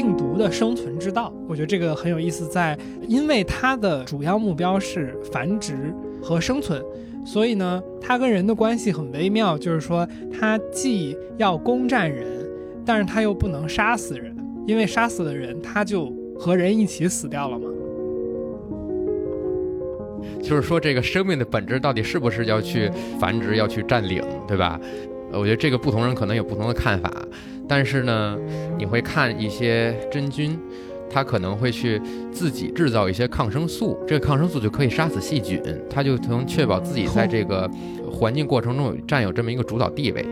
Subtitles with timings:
[0.00, 1.30] 病毒的生存之道。
[1.46, 6.82] 我觉得这个很有意思，在因为它的主要目标是繁殖和生存，
[7.22, 12.26] 所以呢，它跟人的关系很微妙，就是说它既要攻占人，
[12.82, 14.34] 但是它又不能杀死人，
[14.66, 17.68] 因为杀死了人，它就和人一起死掉了嘛。
[20.42, 22.90] 就是说，这个生命的本质到底是不是要去
[23.20, 24.80] 繁殖、要去占领，对吧？
[25.32, 27.12] 我觉得这个不同人可能有不同的看法。
[27.70, 28.36] 但是呢，
[28.76, 30.58] 你会看一些真菌，
[31.08, 32.02] 它可能会去
[32.32, 37.70] 自己制造一些抗生素，这个抗生素就可以杀死细菌，它就能确保自己在这个
[38.10, 40.26] 环境过程中占有这么一个主导地位。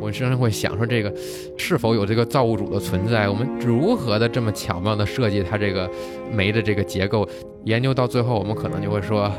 [0.00, 1.14] 我经常会想说，这个
[1.56, 3.28] 是否有这个造物主的存在？
[3.28, 5.88] 我们如何的这么巧妙的设计它这个
[6.32, 7.28] 酶的这个结构？
[7.64, 9.30] 研究到最后，我们可能就会说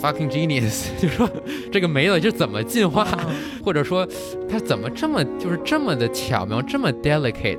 [0.00, 1.28] ，fucking genius， 就说
[1.70, 3.06] 这个酶到底是怎么进化，
[3.64, 4.06] 或者说
[4.48, 7.58] 它怎么这么就是这么的巧妙，这么 delicate。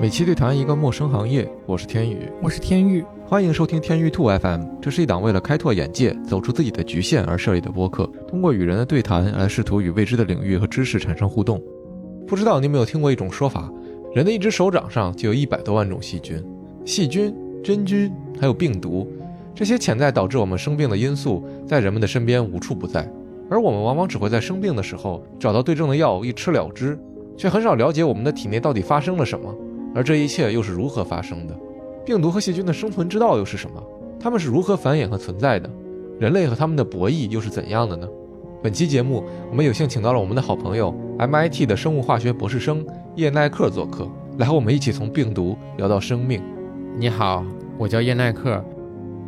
[0.00, 4.64] 每期对谈一个陌生行业，我是天宇，我是天宇，欢迎收听天域兔 FM。
[4.80, 11.62] 这是一档为了开拓眼界、走出自己的局限而设立的播客，通过与人的对谈来试图与未知的领域和知识产生互动。
[12.26, 13.70] 不知道你有没有听过一种说法，
[14.12, 16.44] 人的一只手掌上就有一百多万种细菌，
[16.84, 19.06] 细菌、真菌还有病毒，
[19.54, 23.06] 这些潜在导致我们生病的因素，在人们的身边无处不在，
[23.50, 26.98] 而我们往往只会在生病的时候找到对症的药，一吃了之，
[27.36, 29.54] 却很少了解我们的体内到底发生了什么。
[29.94, 31.54] 而这一切又是如何发生的？
[32.04, 33.82] 病毒和细菌的生存之道又是什么？
[34.18, 35.68] 它们是如何繁衍和存在的？
[36.18, 38.08] 人类和他们的博弈又是怎样的呢？
[38.62, 46.40] 本期节目，我们有幸请到了我们的好朋友 MIT 的生物化学博士生叶奈克做客，来和我们一起从病毒聊到生命。
[46.96, 47.44] 你好，
[47.76, 48.64] 我叫叶奈克。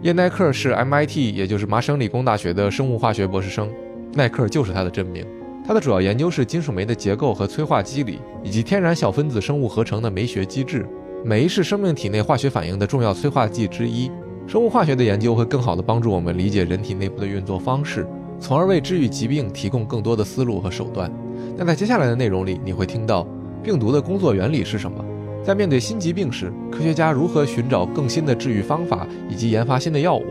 [0.05, 3.71] 叶奈克是 MIT，也就是麻省理工大学的生物化学博士生，
[4.13, 5.25] 奈克就是他的真名。
[5.67, 10.87] 他的主要研究是金属酶的结构和催化机理，以及天然小分子生物合成的酶学机制。
[11.25, 14.11] 酶是生命体内化学反应的重要催化剂之一。
[14.47, 18.07] 生物化学的研究会更好地帮助我们理解人体内部的运作方式，
[18.39, 21.11] 从而为治愈疾病提供更多的思路和手段。
[21.57, 23.27] 但在接下来的内容里，你会听到
[23.63, 25.03] 病毒的工作原理是什么，
[25.45, 30.25] 在面对新疾病时，科学家如何寻找更新的治愈方法，以及研发新的药物。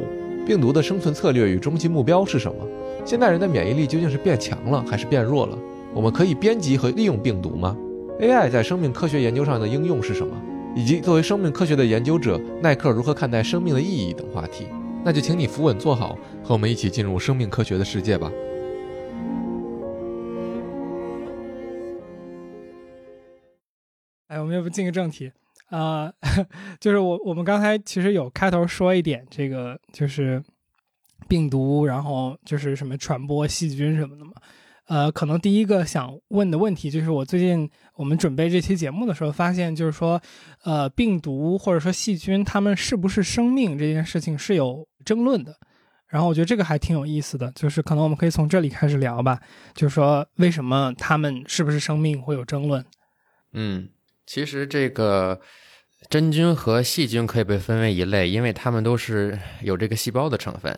[0.43, 2.67] 病毒的生存策略与终极目标是什么？
[3.05, 5.55] 现代人的免疫力究竟是变强了还是变弱了？
[5.93, 7.77] 我们可以编辑和利用病毒吗
[8.19, 10.35] ？AI 在生命科学研究上的应用是什么？
[10.75, 14.65] 以及作为生命科学的研究者，耐克如何看待生命的意义等话题？
[15.05, 18.31] 那就请你扶稳坐好，和我们一起进入生命科学的世界吧。
[24.33, 25.31] 哎，我们要不进个正题？
[25.69, 26.11] 啊，
[26.81, 30.43] 就是我我们刚才其实有开头说一点，这个就是
[31.27, 34.31] 病毒，然后就是什么传播细菌什么的嘛。
[34.87, 40.19] 呃，可能第一个想问的问题就是，我最近我们准备这期节目的时候，发现就是说，
[40.63, 45.55] 呃，病毒或者说细菌，它们是不是生命这件事情是有争论的。
[46.07, 49.39] 然后我觉得这个还挺有意思的，就是可能我们可以从这里开始聊吧，
[49.75, 52.83] 就是说为什么它们是不是生命会有争论？
[53.53, 53.89] 嗯。
[54.25, 55.39] 其实这个
[56.09, 60.77] 真菌和细菌可以被分为一类，因为它们都是有这个细胞的成分。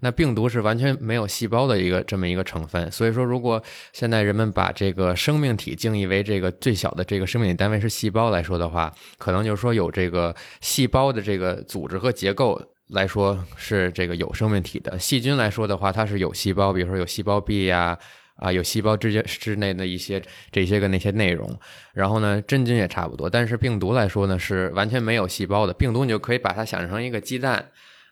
[0.00, 2.90] 那病毒是完全没有细胞的一个这么一个成分。
[2.92, 3.60] 所以说，如果
[3.92, 14.96] 现在人们把这个生命体定义为这个最小的这个生命体单位是细胞来说的话，可能就是说有这个细胞的这个组织和结构来说是这个有生命体的。
[14.98, 17.98] 细菌来说的话，它是有细胞，比如说有细胞壁呀。
[18.38, 21.58] 啊有细胞之间之内的一些这些个那些内容，
[21.92, 23.28] 然后呢，真菌也差不多。
[23.28, 25.72] 但是病毒来说呢，是完全没有细胞的。
[25.72, 27.70] 病毒你就可以把它想成一个鸡蛋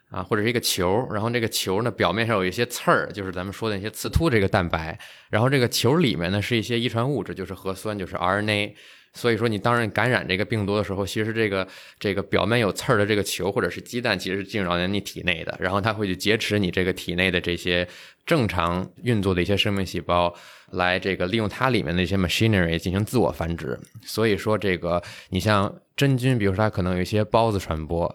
[0.09, 1.07] 啊，或者是一个球。
[1.11, 4.97] 然后这个球呢，表面上有一些刺儿，就是咱们说的那些刺突这个蛋白。
[5.29, 8.73] 然后这个球里面呢，是一些遗传物质，就是核酸，就是 RNA。
[9.17, 11.67] 所以说，你当然感染这个病毒的时候，其实这个
[11.99, 17.87] 这个表面有刺儿的这个球或者是鸡蛋，其实是进入到你体内的，然后它会去劫持你这个体内的这些
[18.25, 20.33] 正常运作的一些生命细胞，
[20.71, 23.77] 来这个利用它里面的一些 machinery 进行自我繁殖。
[24.03, 28.07] 所以说，这个你像真菌，比如说它可能有一些孢子传播；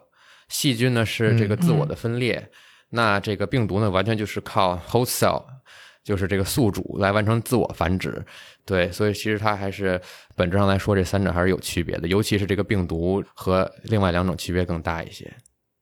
[0.49, 2.49] 细菌呢是这个自我的分裂，
[2.91, 5.43] 那这个病毒呢完全就是靠 host cell。
[6.05, 8.21] 就是这个宿主来完成自我繁殖，
[8.65, 10.01] 对，所以其实它还是
[10.37, 15.29] 本质上来说，这三者还是有区别的，尤其是这个病毒和另外两种区别更大一些。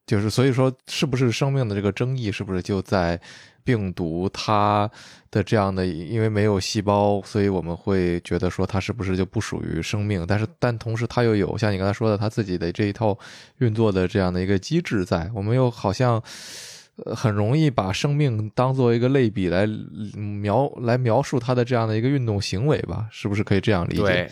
[0.07, 3.21] 就是所以说，是不是生命的这个争议，是不是就在
[3.63, 4.91] 病毒它
[5.31, 10.25] 的这样的，因为没有细胞，所以我们会觉得说它是不是就不属于生命？
[10.27, 13.17] 但是但同时它又有像你刚才说的，它自己的这一套
[13.59, 16.21] 运作的这样的一个机制在，我们又好像。
[17.15, 19.67] 很容易把生命当做一个类比来
[20.15, 23.09] 描来描述它的这样的一个运动行为吧？
[23.11, 24.03] 是不是可以这样理解？
[24.03, 24.31] 对，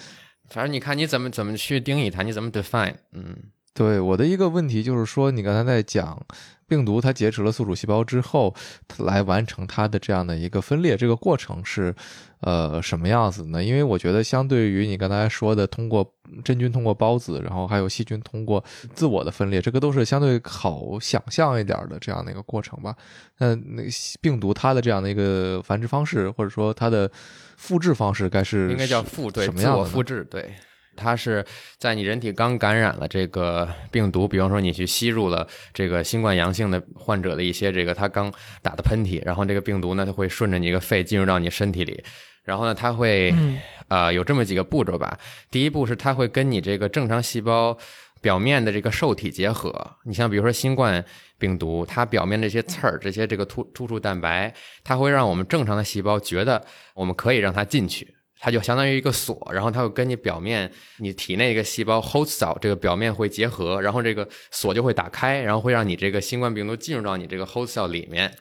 [0.48, 2.94] 反正你看你怎么怎么去定义它，你怎么 define？
[3.12, 3.36] 嗯，
[3.78, 6.20] 对，我的一个问题就是说，你刚才在讲
[6.66, 8.52] 病毒它劫持了宿主细胞之后，
[8.98, 11.94] 来完成它的这样的一个分裂，这个过程是
[12.40, 13.62] 呃什么样子呢？
[13.62, 22.96] 因为我觉得，相对于你刚才说的，通过真菌通过孢子，然后还有细菌通过自我的分裂，这个都是相对好想象一点的这样的一个过程吧。
[23.38, 23.84] 那那
[24.20, 27.08] 病毒它的这样的一个繁殖方式，或者说它的
[27.56, 30.52] 复制方式，该是应该叫复对什么样的自我复制对。
[30.98, 31.44] 它是
[31.78, 42.02] 在你人体刚感染了这个病毒，比方说你去吸入了这个新冠阳性的患者的一些这个他刚打的喷嚏，然后这个病毒呢，它会顺着你一个肺进入到你身体里，
[42.42, 43.58] 然后呢，它会嗯
[43.88, 45.18] 呃有这么几个步骤吧。
[45.50, 47.78] 第一步是它会跟你这个正常细胞
[48.20, 49.72] 表面的这个受体结合。
[50.04, 51.04] 你像比如说新冠
[51.38, 54.52] 病毒，它表面这些刺儿、这些这个突突触蛋白，
[54.82, 56.64] 它会让我们正常的细胞觉得
[56.94, 58.14] 我们可以让它进去。
[58.40, 68.32] 它就相当于一个锁，然后它会跟你表面你体内一个细胞 host cell 这个表面会结合，然后这个锁就会打开，然后会让你这个新冠病毒进入到你这个 host cell 里面。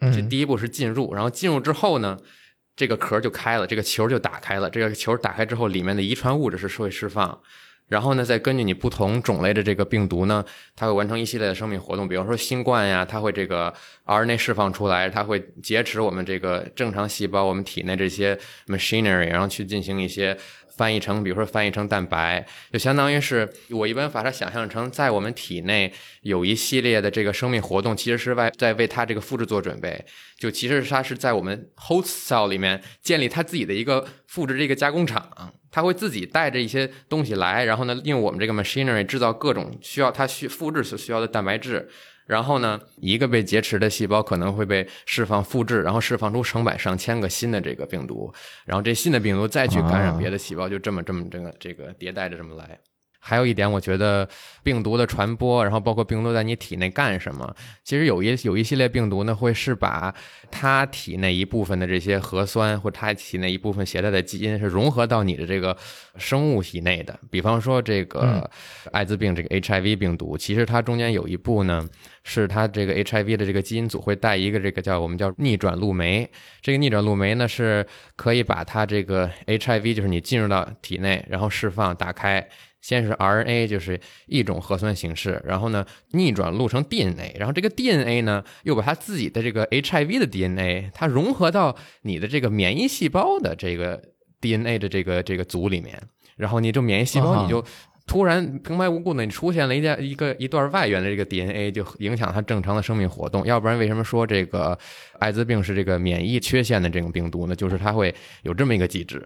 [0.00, 2.16] 这嗯第一步是进入，然后进入之后呢，
[2.76, 4.70] 这个壳就开了，这个球就打开了。
[4.70, 7.40] 这个球打开之后，里面的遗传物质是会释放，
[7.88, 10.44] 然后呢，再根据你不同种类的这个病毒呢，
[10.76, 13.72] 它会完成一系列的生命活动，比如说新冠呀，它会这个
[14.04, 20.36] RNA 释放出来，它会劫持我们这个正常细胞，我们体内这些 machinery，然后去进行一些。
[20.78, 25.92] 翻译成，比如说翻译成蛋白，就相当于是我一般把它想象成，在我们体内
[26.22, 30.02] 有一系列的这个生命活动，其实是为在为它这个复制做准备。
[30.38, 41.88] 就其实它是在我们 host cell 里面建立它自己的一个复制这个加工厂，它会自己带着一些东西来，然后呢，用我们这个 machinery 制造各种需要它需复制所需要的蛋白质。
[42.28, 48.30] 然后呢，一个被劫持的细胞可能会被释放复制，然后释放出成百上千个新的这个病毒，
[48.66, 52.78] 然后这新的病毒再去感染别的细胞，就这么这么这个这个迭代着这么来。
[53.28, 54.26] 还有一点，我觉得
[54.62, 57.54] 病毒的传播，然后包括病毒在你体内干什么，
[57.84, 60.14] 其实有一有一系列病毒呢，会是把
[60.50, 65.76] 它体内一部分的这些核酸或它体内一部分携带的基因是融合到你的这个
[66.16, 67.20] 生物体内的。
[67.30, 68.50] 比方说这个
[68.92, 71.86] 艾滋病这个 HIV 病毒，其实它中间有一步呢，
[72.24, 76.26] 是它这个 HIV 的这个基因组会带一个这个叫我们叫逆转录酶。
[76.62, 77.86] 这个逆转录酶呢是
[78.16, 82.48] 可以把它这个 HIV 就是你进入到体内，然后释放打开。
[82.80, 94.00] 先是 RNA，就是一种核酸形式，然后呢逆转录成 DNA，然后这个 DNA 呢又把它自己的这个 HIV 的 DNA，它融合到你的这个免疫细胞的这个
[94.40, 96.00] DNA 的这个这个组里面，
[96.36, 97.64] 然后你这免疫细胞你就
[98.06, 103.44] 突然平白无故的你出现了一件一个一段外源的这个 DNA，就影响它正常的生命活动。
[103.44, 104.78] 要不然为什么说这个
[105.18, 107.54] 艾滋病是这个免疫缺陷的这种病毒呢？
[107.54, 108.14] 就是它会
[108.44, 109.22] 有这么一个机制。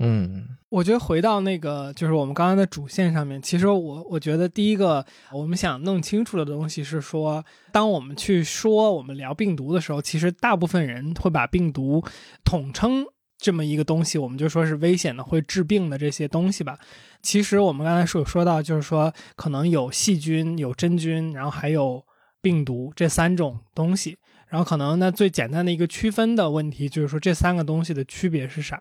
[0.00, 12.04] 嗯我觉得回到那个就是我们刚刚的主线上面，其实我我觉得第一个我们想弄清楚的东西是说，当我们去说我们聊病毒的时候，其实大部分人会把病毒
[12.44, 13.04] 统称
[13.38, 16.76] 这么一个东西，我们就说是危险的、会致病的这些东西吧。
[17.22, 22.04] 其实我们刚才说说到，就是说可能有细菌、有真菌，然后还有
[22.42, 24.16] 病毒这三种东西。
[24.48, 28.80] 然后可能那最简单的一个区分的问题就是说这三个东西的区别是啥？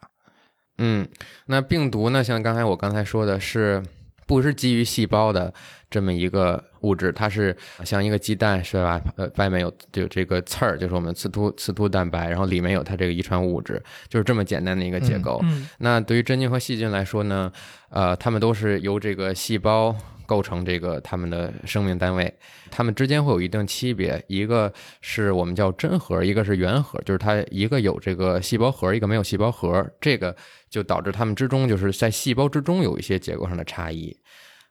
[0.77, 1.07] 嗯，
[1.45, 2.23] 那病毒呢？
[2.23, 3.81] 像刚才我刚才说的是，
[4.25, 5.53] 不是基于细胞的
[5.89, 8.99] 这么一个物质，它是像一个鸡蛋是吧？
[9.15, 15.39] 呃，外面有有这个刺儿，就是我们刺突刺突蛋白，然后里面有它这个遗传物质，就是这么简单的一个结构。
[15.43, 17.51] 嗯那对于真菌和细菌来说呢，
[17.89, 22.33] 呃，它们都是由这个细胞构成这个它们的生命单位，
[22.71, 30.35] 它们之间会有一定区别，一个是我们叫真核，一个是原核，就是它一个有这个细胞核，一个没有细胞核，这个
[30.69, 34.15] 就导致它们之中就是在细胞之中有一些结构上的差异，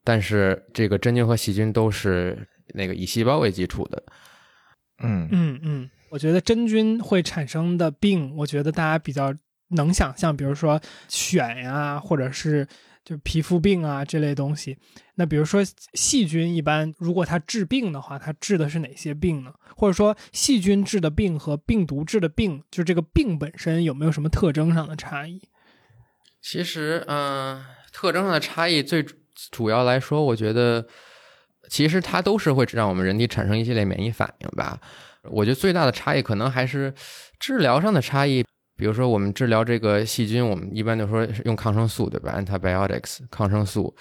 [0.05, 4.03] 但是这个真菌和细菌都是那个以细胞为基础的，
[5.03, 9.35] 嗯嗯嗯，我觉得真菌会产生的病，我觉得大家比较
[9.69, 12.67] 能想象，比如说癣呀，或者是
[13.05, 14.79] 就皮肤病啊这类东西。
[15.17, 15.63] 那比如说
[15.95, 19.53] 细菌，一般如果它治病的话，它治的是哪些病呢？
[19.77, 25.43] 或者说细菌治的病和病毒治的病，就这个病本身有没有什么特征上的差异？
[26.41, 29.05] 其实，嗯、特征上的差异最
[29.51, 30.87] 主要来说，我觉得
[31.69, 34.81] 其实它都是会让我们人体产生一系列免疫反应吧。
[35.25, 36.93] 我觉得最大的差异可能还是
[37.39, 38.45] 治疗上的差异。
[38.77, 43.95] 比如说，我们治疗这个细菌，我们一般就说用抗生素，对吧？antibiotics 抗生素。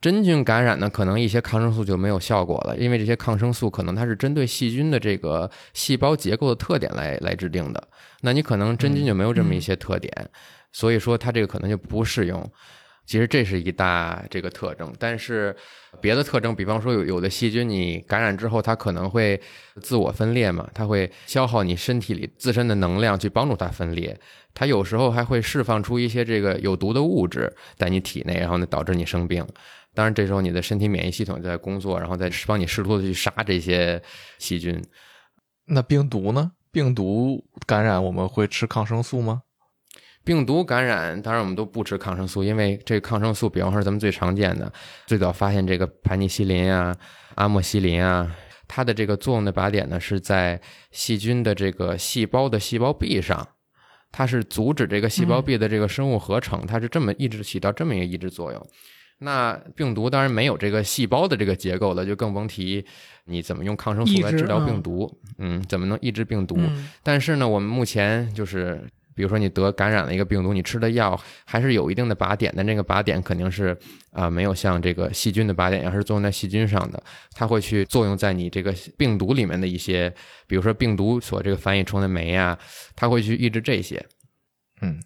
[0.00, 7.88] 真菌感染呢，可能一些抗生素就没有效果了，因为这些抗生素可能它是针对细菌的这个细胞结构的特点来来制定的。
[8.22, 10.10] 那你可能真菌就没有这么一些特点，
[10.72, 12.50] 所以说它这个可能就不适用。
[13.10, 15.52] 其实这是一大这个特征，但是
[16.00, 19.40] 别的特征，比方说有有的细菌你感染之后，它可能会
[19.82, 24.16] 自我分裂嘛，它会消耗你身体里自身的能量去帮助它分裂，
[24.54, 29.44] 它有时候还会释放出一些这个有毒的物质在你体内，然后呢导致你生病。
[29.92, 34.00] 当然这时候你的身体免疫系统在工作，然后再帮你试图的去杀这些
[34.38, 34.80] 细菌。
[35.66, 36.52] 那病毒呢？
[36.70, 39.42] 病毒感染我们会吃抗生素吗？
[40.22, 44.70] 病毒感染，当然我们都不吃抗生素，因为这个抗生素，比方说咱们最常见的，
[45.06, 46.94] 最早发现这个盘尼西林啊、
[47.36, 48.30] 阿莫西林啊，
[48.68, 50.60] 它的这个作用的靶点呢是在
[50.92, 53.48] 细菌的这个细胞的细胞壁上，
[54.12, 58.66] 它是阻止这个细胞壁的这个生物合成，它是这么一直起到这么一个抑制作用。
[59.20, 62.84] 那病毒当然没有这个细胞的这个结构了，就更甭提
[63.24, 66.58] 你怎么用抗生素来治疗病毒，嗯，怎么能抑制病毒？
[67.02, 68.86] 但是呢，我们目前就是。
[69.20, 73.76] 比如说你得感染了一个病毒，你吃的药还是有一定的靶点的，那个靶点肯定是
[74.12, 77.02] 啊没有像这个细菌的靶点一样是作用在细菌上的，
[77.34, 80.10] 它会去作用在你这个病毒里面的一些，
[80.46, 82.58] 比如说病毒所这个翻译出的酶啊，
[82.96, 84.02] 它会去抑制这些。
[84.80, 84.98] 嗯，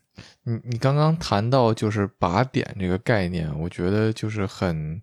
[0.44, 5.02] 你你刚刚谈到就是靶点这个概念，我觉得就是很。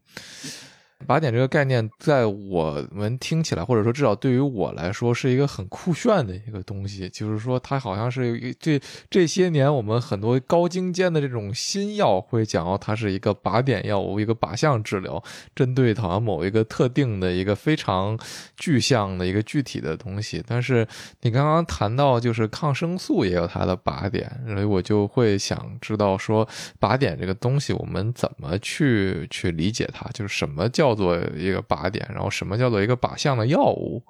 [1.07, 7.09] 靶点这个概念，在我们听起来，或者说至少对于我来说，是一个很酷炫的一个东西。
[7.09, 8.79] 就是说，它好像是这
[9.09, 15.21] 这些年我们很多高精尖的这种新药会讲到，它是一个靶点药物，一个靶向治疗，
[15.55, 18.15] 针对好像某一个特定的一个非常
[18.55, 20.43] 具象的一个具体的东西。
[20.47, 20.87] 但是
[21.21, 26.47] 你刚刚谈到，就是抗生素也有它的靶点，所以我就会想知道说，
[26.79, 30.07] 靶点这个东西，我们怎么去去理解它？
[30.13, 30.90] 就是什么叫？
[30.91, 34.03] 叫做一个靶点，然后什么叫做一个靶向的药物？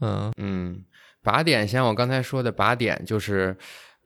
[0.00, 0.84] 嗯嗯，
[1.22, 3.56] 靶点像我刚才说的靶点，就是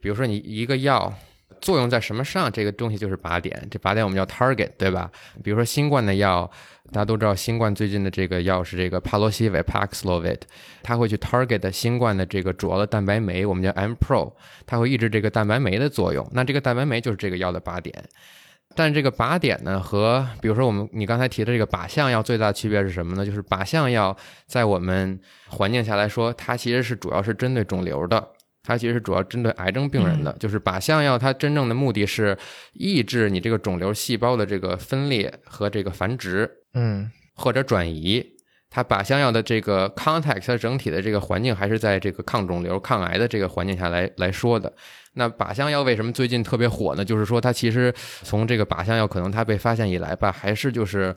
[0.00, 1.12] 比如说你一个药
[1.61, 3.69] 作用在什么上，这个东西就是靶点。
[3.71, 5.11] 这靶点我们叫 target，对吧？
[5.43, 6.50] 比如说新冠的药，
[6.93, 10.40] 大家都知道，新冠最近的这个药是这个帕罗西韦 （Paxlovid），
[10.83, 14.33] 它会去 target 新冠的这个主要的蛋白酶，我们叫 Mpro，
[14.66, 16.28] 它会抑制这个蛋白酶的作用。
[16.33, 18.04] 那这个蛋白酶就是这个药的靶点。
[18.76, 23.25] 但这个靶点呢，和比如说我们你刚才提的这个靶向药最大的区别是什么呢？
[23.25, 24.16] 就是靶向药
[24.47, 28.28] 在我们环境下来说，它其实是主要是针对肿瘤的，
[28.62, 30.35] 它其实是主要针对癌症病人的。
[30.38, 32.37] 就是靶向药它真正的目的是
[32.73, 38.34] 抑制你这个肿瘤细胞的这个分裂和这个繁殖，嗯，或者转移。
[38.75, 44.73] 它靶向药的这个 context，它整体的这个环境还是在这个抗肿瘤、抗癌的这个环境下来来说的。
[45.12, 47.04] 那靶向药为什么最近特别火呢？
[47.04, 51.14] 就是说，它其实从这个靶向药可能它被发现以来吧，还是就是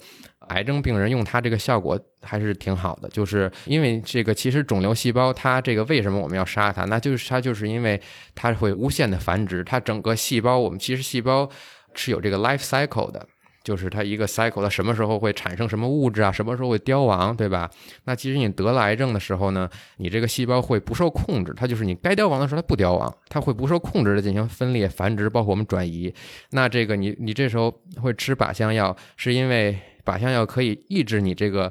[0.50, 3.10] 癌症病人用它这个效果还是挺好的。
[3.10, 6.86] 就是因为这个，其实肿瘤细胞它这个为什么我们要杀它？
[6.86, 8.00] 那就是它就是因为
[8.36, 11.50] 它会无限的繁殖，它整个细胞我们其实细胞
[11.96, 13.28] 是有这个 life cycle 的。
[13.68, 16.32] 就是它一个 cycle，它什么时候会产生什么物质啊？
[16.32, 17.70] 什么时候会凋亡，对吧？
[18.06, 26.14] 那其实你得了癌症的时候呢，你这个细胞会不受控制，它就是你该凋亡的时候它不凋亡，它会不受控制的进行分裂、繁殖，包括我们转移。
[26.52, 27.70] 那这个你你这时候
[28.02, 31.70] 会吃靶向药，是因为靶向药可以抑制你这个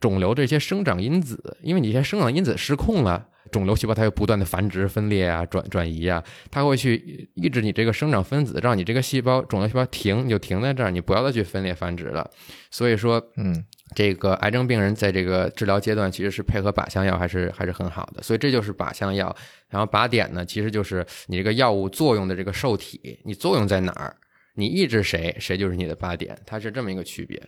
[0.00, 3.28] 肿瘤这些生长因子，因为你一些生长因子失控了。
[3.56, 12.30] 肿瘤细胞它又不断的繁殖、分裂啊、转转移啊，它会去抑制你这个生长分子，让你这个细胞肿瘤细胞停，你就停在这儿，你不要再去分裂繁殖了。
[12.70, 18.22] 所以说，嗯，这个癌症病人在这个治疗阶段其实是配合靶向药还是还是很好的。
[18.22, 19.34] 所以这就是靶向药。
[19.70, 24.14] 然后靶点呢，其实就是你这个药物作用的这个受体，你作用在哪儿，
[24.56, 27.42] 你抑制谁，谁就是你的靶点，它是这么一个区别。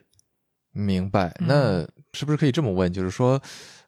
[0.73, 1.37] 明白？
[1.41, 2.91] 那是不是可以这么问？
[2.91, 3.39] 就是说。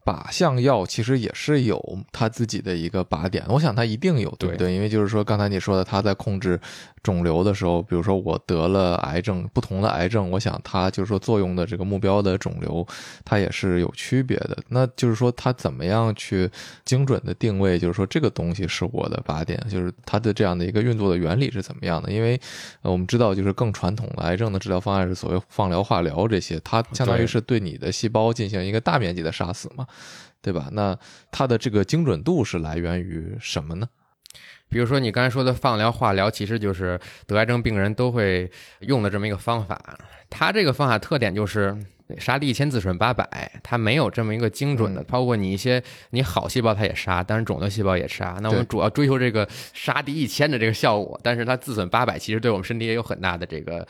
[0.04, 4.74] 靶向药其实也是有它自己的一个靶点，我想它一定有，对不对？
[4.74, 6.58] 因为就是说刚才你说的，它在控制
[7.02, 12.86] 肿瘤的时候，比如说我得了癌症，不同的癌症，我想它就是说作用的这个目标的肿瘤，
[13.24, 14.56] 它也是有区别的。
[14.68, 16.50] 那就是说它怎么样去
[16.84, 22.10] 精准的定位，就是说这个东西是我的靶点，就是它的这样的一个运作的原理是怎么样的？
[22.10, 22.40] 因为
[22.82, 29.86] 我们知道，就是更传统的癌症的治疗方案是所谓放疗、化疗这些，它相当于是对你的细胞进行一个大面积的杀死嘛。
[30.42, 30.68] 对吧？
[30.72, 30.98] 那
[31.30, 33.88] 它的这个精准度是来源于什么呢？
[34.68, 38.48] 比如说你刚才说的放疗、化疗，其实就是得癌症病人都会
[38.80, 39.98] 用的这么一个方法。
[40.30, 41.76] 它这个方法特点就是
[42.18, 45.00] 杀敌一千自损八百，它没有这么一个精准的。
[45.00, 48.38] 嗯包括你一些你好细胞它也杀，但是肿瘤细胞也杀。
[48.40, 53.84] 那我们主要追求这个杀敌一千的这个效果，但是它自损八百，其实对我们身体也有很大的这个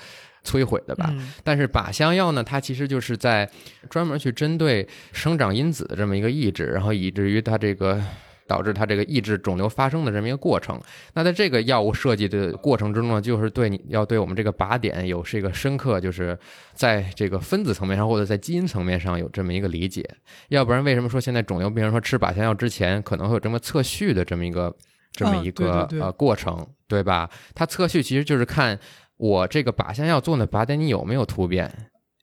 [0.45, 1.09] 摧毁的吧。
[1.13, 3.49] 嗯但是靶向药呢，它其实就是在
[3.89, 8.01] 专门去针对生长因子的这么一个抑制，然后以至于它这个
[8.47, 10.81] 导致它这个抑制肿瘤发生的这么一个过程。
[11.15, 16.37] 那在这个药物设计的过程之中呢，就是对你要对我们这个靶点有这个深刻，就是
[16.75, 20.09] 在这个分子层面上或者在基因层面上有这么一个理解。
[20.49, 24.75] 要不然为什么说现在肿瘤病人说吃靶向药之前可能会有这么测序的这么一个
[25.13, 27.29] 这么啊一个、呃过程，对吧？
[27.55, 28.79] 它测序其实就是看
[29.21, 31.71] 我这个靶向药做的靶点你有没有突变，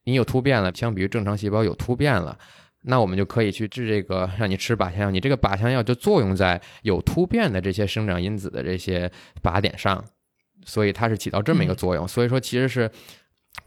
[0.04, 2.36] 你有突变了，相比于正常细胞有突变了。
[2.82, 5.12] 那我们就可以去治这个，让你吃靶向药。
[5.12, 9.12] 你这个靶向药就作用在有突变的这些生长因子的这些
[9.44, 10.04] 靶点上，
[10.66, 12.08] 所以它是起到这么一个作用。
[12.08, 12.89] 所以说，其实是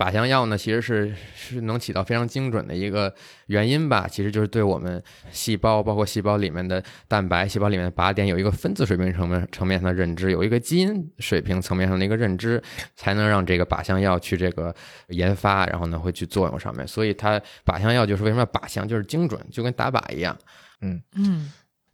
[0.00, 3.14] 靶向药呢，其实是是能起到非常精准的一个
[3.49, 4.09] 原因吧。
[4.09, 12.62] 其实就是对我们细胞，包括细胞里面的蛋白、细胞里面的靶点有一个分子水平层面层面上的认知，有一个基因水平层面上的一个认知，
[12.97, 14.75] 才能让这个靶向药去这个
[15.09, 16.88] 研发，然后呢会去作用上面。
[16.88, 20.35] 所以它靶向药就是为什么靶向就是精准，就跟打靶一样。
[20.80, 21.02] 嗯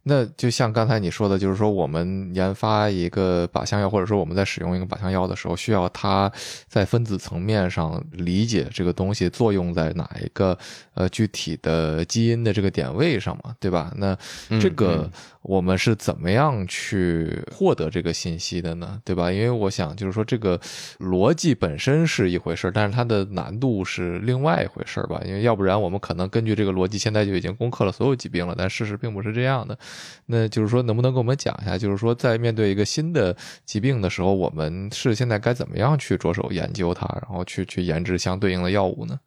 [0.07, 6.31] 那就像刚才你说的，就是说我们研发一个靶向药，或者说我们在使用一个靶向药的时候，需要它
[6.67, 10.57] 在分子层面上理解这个东西作用在哪一个
[10.93, 13.91] 呃具体的基因的这个点位上嘛，对吧？
[13.97, 14.17] 那
[14.49, 15.11] 嗯这个嗯
[15.41, 18.99] 我们是怎么样去获得这个信息的呢？
[19.05, 19.31] 对吧？
[19.31, 20.59] 因为我想就是说这个
[20.99, 25.21] 逻辑本身是一回事，但是它的难度是另外一回事吧？
[25.25, 29.77] 因为要不然我们可能根据这个逻辑现在就已经攻克了所有疾病了，但事实并不是这样的。
[30.25, 33.35] 那就是说，能不能跟我们讲一下，就是说在面对一个新的
[33.65, 39.19] 疾病的时候，我们是现在该怎么样去着手研究它，然后去去研制相对应的药物呢？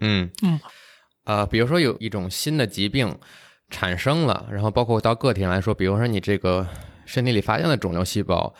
[0.00, 0.60] 嗯嗯，
[1.24, 3.16] 呃，比如说有一种新的疾病
[3.70, 6.66] 产生了，然后包括到个体上来说，比如说你这个
[7.06, 8.52] 身体里发现了肿瘤细胞，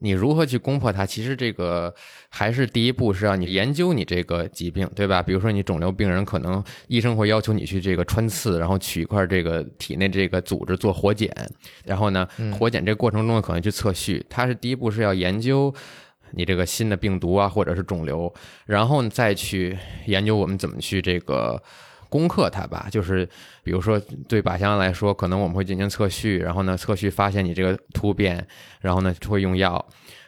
[0.00, 1.06] 你如何去攻破它？
[1.06, 1.94] 其实这个
[2.28, 5.22] 还是第一步是让你研究你这个疾病，对吧？
[5.22, 11.32] 比如说你肿瘤病人，可能医生会要求你去这个穿刺，然后取一块这个体内这个组织做活检，
[11.84, 12.28] 然后呢，
[12.58, 14.24] 活检这个过程中可能去测序。
[14.28, 15.72] 它是第一步是要研究。
[16.32, 18.32] 你这个新的病毒啊，或者是肿瘤，
[18.64, 19.76] 然后呢再去
[20.06, 21.60] 研究我们怎么去这个
[22.10, 22.88] 攻克它吧。
[22.90, 23.26] 就是
[23.64, 28.46] 比如说对靶向来说，可能我们会进行测序，然后呢测序发现你这个突变，
[28.80, 29.82] 然后呢会用药，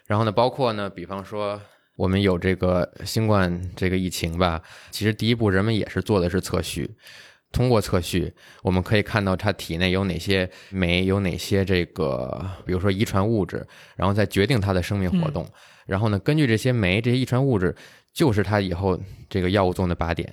[0.07, 1.61] 然后呢包括呢，比方说
[1.97, 6.91] 我们有这个新冠这个疫情吧，其实第一步人们也是做的是测序。
[7.53, 15.47] 通过测序，我们可以看到它体内有哪些酶，有哪些这个，比如说遗传物质，然后再决定它的生命活动。
[15.85, 17.77] 然后呢，根据这些酶、这些遗传物质，
[18.15, 20.33] 就是它以后这个药物作用的靶点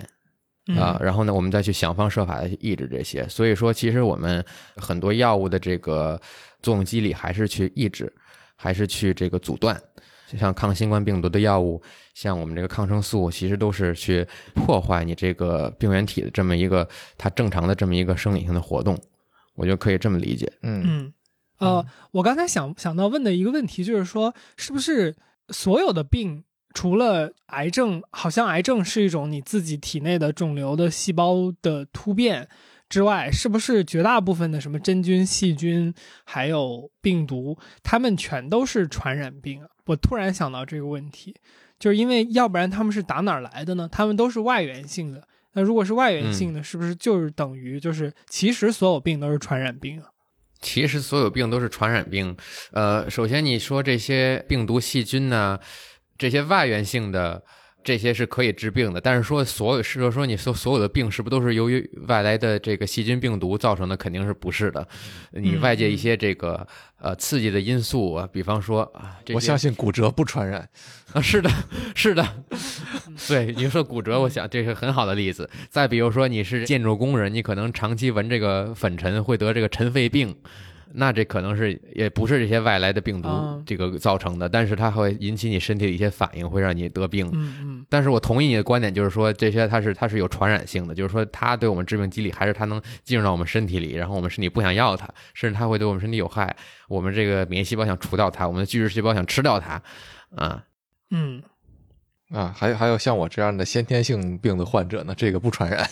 [0.66, 0.98] 嗯啊。
[1.02, 3.26] 然后呢，我们再去想方设法的抑制这些。
[3.28, 4.44] 所以说，其实我们
[4.76, 6.20] 很多药物的这个
[6.62, 8.12] 作用机理还是去抑制，
[8.56, 9.80] 还是去这个阻断。
[10.28, 11.82] 就像抗新冠病毒的药物，
[12.14, 18.96] 像我们这个抗生素，其实都是去破坏你这个病原体的这么一个它正常的这么一个生理性的活动。
[19.56, 20.50] 我觉得可以这么理解。
[20.62, 21.12] 嗯嗯，
[21.58, 25.16] 呃，我刚才想想到问的一个问题就是说，是不是
[25.48, 32.48] 所有的病，除了癌症，好像癌症是一种你自己体内的肿瘤的细胞的突变
[32.88, 35.92] 之外，是不是绝大部分的什么真菌、细菌
[36.24, 39.68] 还有病毒，它们全都是传染病啊？
[39.86, 41.34] 我突然想到这个问题，
[41.78, 43.88] 就是因为要不然他们是打哪儿来的呢？
[43.90, 45.26] 他们都是外源性的。
[45.54, 50.06] 那如果是外源性的，是不是就是等于就是其实所有病都是传染病啊？
[50.60, 52.36] 其实所有病都是传染病。
[52.72, 55.58] 呃，首先你说这些病毒、细菌呢，
[56.20, 57.42] 这些外源性的。
[57.82, 63.96] 这些是可以治病的，但是说所有，是说你说所有的病是不是都是由于外来的这个细菌病毒造成的？
[63.96, 64.86] 肯定是不是的。
[65.30, 66.66] 你外界一些这个
[67.00, 70.68] 呃刺激的因素啊，比方说啊，我相信骨折不传染。
[71.14, 71.50] 啊，是的，
[71.94, 72.22] 是的，
[73.26, 75.48] 对你说骨折，我想这是很好的例子。
[75.70, 80.36] 再比如说你是建筑工人，你可能长期闻这个粉尘会得这个尘肺病。
[80.92, 87.28] 那这可能是也不是这些外来的病毒嗯这个造成的，但是它会引起你身体的一些反应，会让你得病。
[87.32, 96.56] 嗯嗯但是我同意你的观点，就是说这些它是它是有传染性的，就是说它对我们致病机理还是它能进入到我们身体里，然后我们身体不想要它，甚至它会对我们身体有害。
[96.88, 99.82] 我们这个免疫细胞想除掉它，我们的巨噬细胞想吃掉它，
[100.34, 100.64] 啊，
[101.10, 101.42] 嗯，
[102.30, 105.88] 啊，还有还有像我这样的先天性病的患者呢，这个不传染。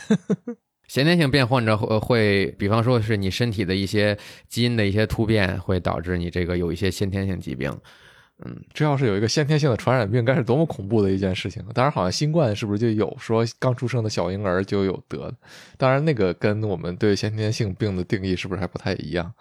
[0.88, 7.70] 先天性变患者会会，比方说是你身体的一些基因的一些突变，会导致你这个有一些先天性疾病，
[8.44, 11.62] 嗯，这要是有一个先天性的传染病，该是多么恐怖的一件事情！
[11.74, 15.34] 当然，好像新冠是不是就有说刚出生的小婴儿就有得的？
[15.76, 19.32] 当然，那个跟我们对先天性病的定义是不是还不太一样？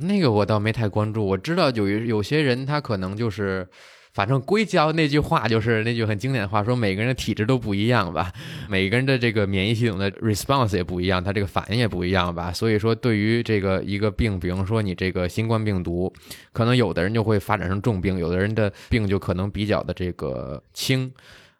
[0.00, 1.24] 那个我倒没太关注。
[1.24, 3.68] 我知道有有些人他可能就是。
[4.12, 8.32] 反正硅胶那句话就是那句很经典的话，说每个人的体质都不一样吧，
[8.68, 12.52] 每个人的这个免疫系统的 response 也不一样，他这个反应也不一样吧。
[12.52, 16.12] 所以说，对于这个一个病，比如说你这个新冠病毒，
[16.52, 21.12] 可能有的人就会发展成重病，有的人的病就可能比较的这个轻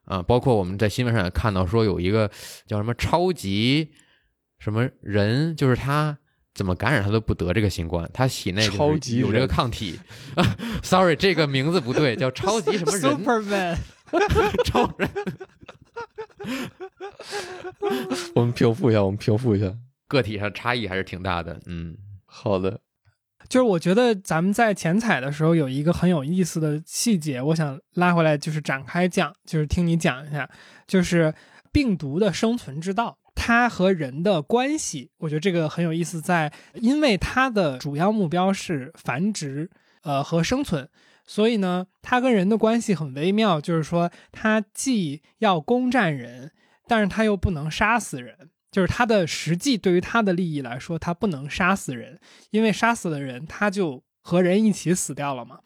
[0.04, 0.22] 啊。
[0.22, 2.30] 包括我们在新闻上也看到说有一个
[2.66, 3.90] 叫什么超级
[4.58, 6.18] 什么人，就是他。
[6.54, 9.98] 怎么感染他都不得这个新冠，他体内超级有这个 抗体。
[10.82, 13.76] Sorry，这个名字不对，叫超级什么人？Superman，
[14.64, 15.08] 超人。
[18.34, 19.72] 我们平复一下，我们平复一下，
[20.08, 21.60] 个体上差异还是挺大的。
[21.66, 22.80] 嗯，好的。
[23.48, 30.48] 就是我觉得咱们在前采的时候有一个很有意思的细节，我想拉回来，就是展开讲，就是听你讲一下，
[30.86, 31.34] 就是
[31.72, 33.18] 病毒的生存之道。
[33.42, 39.70] 它和人的关系，我觉得这个很有意思，在因为它的主要目标是繁殖，
[40.03, 40.87] 呃和生存，
[41.24, 46.53] 所以呢，它跟人的关系很微妙，就是说它既要攻占人，
[46.87, 55.61] 但是它又不能杀死人，就是它的实际对于它的利益来说，它不能杀死人，因为杀死了人，它就和人一起死掉了嘛，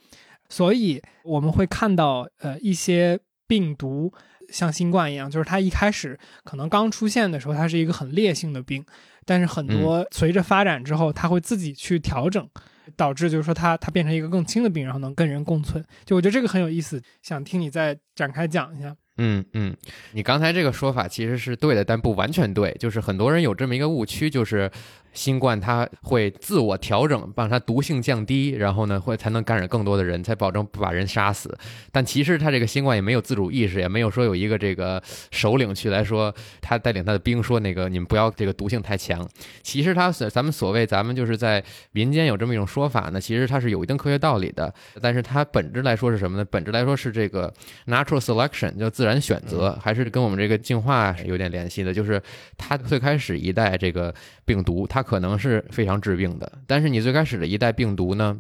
[0.49, 4.15] 所以我们会看到，呃一些病毒。
[4.55, 8.85] 像新冠一样，就是它一开始可能刚出现的时候，它是一个很烈性的病，
[9.27, 12.49] 但是很多随着发展之后，它会自己去调整，
[12.97, 15.85] 导致就是说它它变成一个更轻的病，然后能跟人共存。
[16.05, 18.95] 就我觉得这个很有意思，想听你再展开讲一下。
[19.19, 19.77] 嗯嗯，
[20.13, 24.71] 你刚才这个说法其实是对的，但不完全对，就是很多人有这么一个误区，就是。
[25.15, 31.57] 新冠它会自我调整，帮它毒性降低，然后呢会才能感染更多的人，才保证不把人杀死。
[31.91, 39.27] 但其实它这个新冠也没有自主意识，也没有说有一个这个首领去来说，他带领他的兵说那个你们不要这个毒性太强。
[39.63, 44.75] 其实他所咱们所谓咱们就是在民间有这么一种说法呢，其实它是有一定科学道理的。
[45.01, 46.45] 但是它本质来说是什么呢？
[46.51, 47.53] 本质来说是这个
[47.87, 51.95] natural selection，叫自然选择，还是跟我们这个进化有点联系的。
[51.95, 52.21] 就是
[52.57, 54.13] 它最开始一代这个
[54.45, 58.37] 病毒，它可能是非常致病的，但是你最开始的一代病毒呢，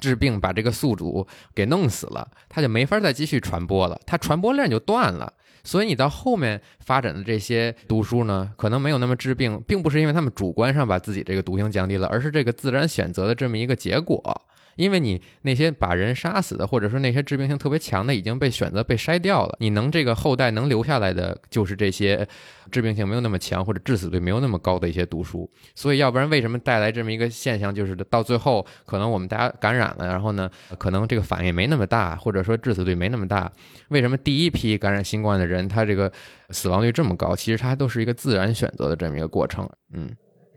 [0.00, 5.32] 治病把这个宿主给弄死了，它就没法再继续传播了，它传播链就断了。
[5.64, 14.22] 所以你到后面发展的这些毒株呢，可能没有那么致病，并不是因为他们主观上把自己这个毒性降低了，而是这个自然选择的这么一个结果。
[14.78, 19.56] 因为你那些把人杀死的，或者说那些致病性特别强的，已经被选择被筛掉了。
[19.58, 22.26] 你能这个后代能留下来的，就是这些
[22.70, 25.50] 致病性没有那么强或者致死率没有那么高的一些毒株。
[25.74, 33.50] 所以，要不然为什么带来这么一个现象，就是到最后可能我们大家感染了，然后呢，可能这个反应没那么大，或者说致死率没那么大？
[33.88, 36.12] 为什么第一批感染新冠的人，他这个
[36.50, 37.34] 死亡率这么高？
[37.34, 39.68] 其实它都是一个自然选择的这么一个过程。
[39.92, 40.08] 嗯，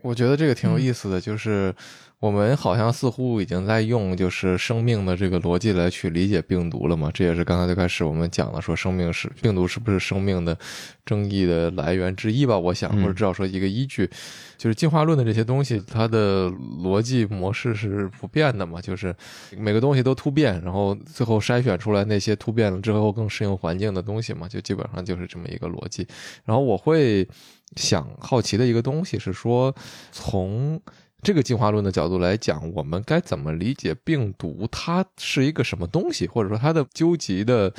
[0.02, 1.74] 我觉得这个挺有意思的，就是。
[2.22, 7.10] 我们好像似乎已经在用就是生命的这个逻辑来去理解病毒了嘛？
[7.12, 10.56] 这也是刚才最开始我们讲了，说生命是病毒是不是生命的
[11.04, 12.56] 争议的来源之一吧？
[12.56, 14.08] 我想，或者至少说一个依据，
[14.56, 18.80] 就是进化论的这些东西，它的逻辑模式是不变的嘛？
[18.80, 19.12] 就是
[19.58, 24.46] 每个东西都突变，然后最后筛选出来那些突变了之后更适应环境的东西嘛？
[24.46, 26.06] 就基本上就是这么一个逻辑。
[26.44, 27.28] 然后我会
[27.74, 29.74] 想好奇的一个东西是说
[30.12, 30.80] 从。
[31.22, 34.68] 这个进化论的角度来讲，我们该怎么理解病毒？
[34.72, 37.72] 它是一个什么东西，或者说它的究极的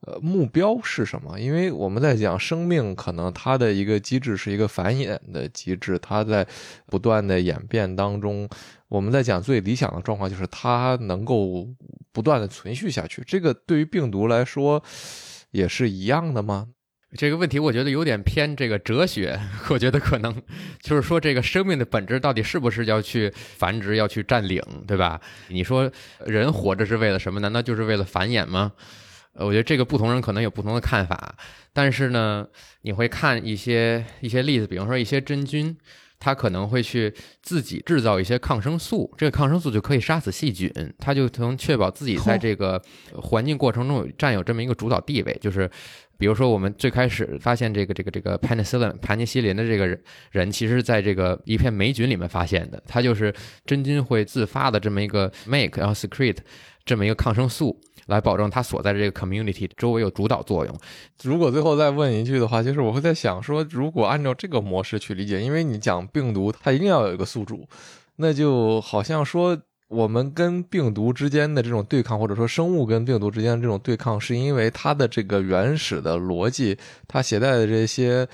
[0.00, 1.38] 呃目标是什么？
[1.38, 6.44] 因为我们在讲生命，可能它的一个机制是一个繁衍的机制，它在
[6.86, 8.48] 不断的演变当中。
[8.88, 11.68] 我们在讲最理想的状况，就是它能够
[12.10, 13.22] 不断的存续下去。
[13.24, 14.82] 这个对于病毒来说
[15.52, 16.66] 也是一样的吗？
[17.16, 19.36] 这个问题我觉得有点偏这个哲学，
[19.68, 20.32] 我觉得可能
[20.80, 25.20] 就是说这个生命的本质到底是不是要去繁殖、要去占领，对吧？
[25.48, 25.90] 你说
[26.24, 27.40] 人活着是为了什么？
[27.40, 28.72] 难道就是为了繁衍吗？
[29.32, 31.34] 呃，我觉得这个不同人可能有不同的看法。
[31.72, 32.46] 但是呢，
[32.82, 35.76] 你会看一些一些例子，比方说一些真菌，
[36.20, 42.80] 它可能会去自己制造一些抗生素，这个抗生素就可以杀死细菌，它就能确保自己在这个
[43.14, 45.68] 环境过程中占有这么一个主导地位，就是。
[46.20, 49.98] 比如说，我们最开始发现这个这个这个 penicillin 盘尼西林的这个
[50.30, 52.80] 人，其实在这个一片霉菌里面发现的。
[52.86, 56.36] 它就是真菌会自发的这么一个 make 然后 secrete
[56.84, 60.76] 这么一个抗生素，来保证它所在的这个 community 周围有主导作用。
[61.22, 67.66] 如果最后再问一句的话，就是我会在想说，如果按照这个模式去理解，因为你讲病毒，它一定要有一个宿主，
[68.16, 69.58] 那就好像说。
[69.90, 78.28] 我们跟病毒之间的这种对抗，或者说生物跟病毒之间的这种对抗，是因为它的这个原始的逻辑，它携带的这些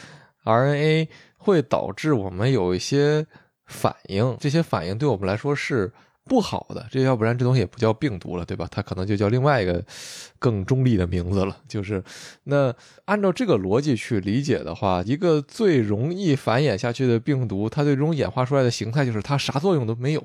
[0.44, 3.26] RNA 会导致我们有一些
[3.64, 5.90] 反应，这些反应对我们来说是
[6.26, 8.68] 不好的，这要不然这东西也不叫病毒了，对吧？
[8.70, 9.82] 它可能就叫另外一个
[10.38, 11.56] 更中立的名字了。
[11.66, 12.04] 就是
[12.44, 12.74] 那
[13.06, 20.22] 按照这个逻辑去理解的话，一个最容易繁衍下去的病毒，它最终演化出来的形态就是它啥作用都没有。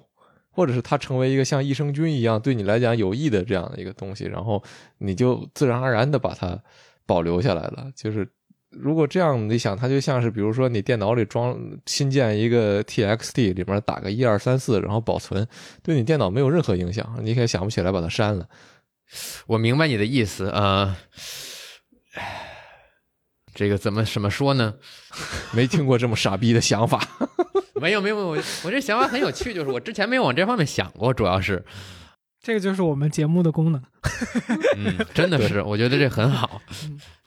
[0.51, 4.61] 或者是它成为一个像益生菌一样对你来讲有益的这样的一个东西，然后
[4.99, 6.61] 你就自然而然的把它
[7.05, 7.91] 保留下来了。
[7.95, 8.29] 就是
[8.69, 15.47] 如果这样你想，它就像是比如说你电脑里装新建一个 TXT，里面打个一二三四，然后保存，
[15.83, 18.47] 对你电脑没有任何影响，你可想不起来把它删了。
[19.47, 20.95] 我明白你的意思啊，
[23.53, 24.75] 这个怎么怎么说呢？
[25.51, 27.01] 没听过这么傻逼的想法。
[27.81, 31.65] 没有没有没有，我我这想法很有趣，就是我之前没有往这方面想过，主要是
[32.39, 33.81] 这个就是我们节目的功能。
[34.77, 36.61] 嗯，真的是，我觉得这很好。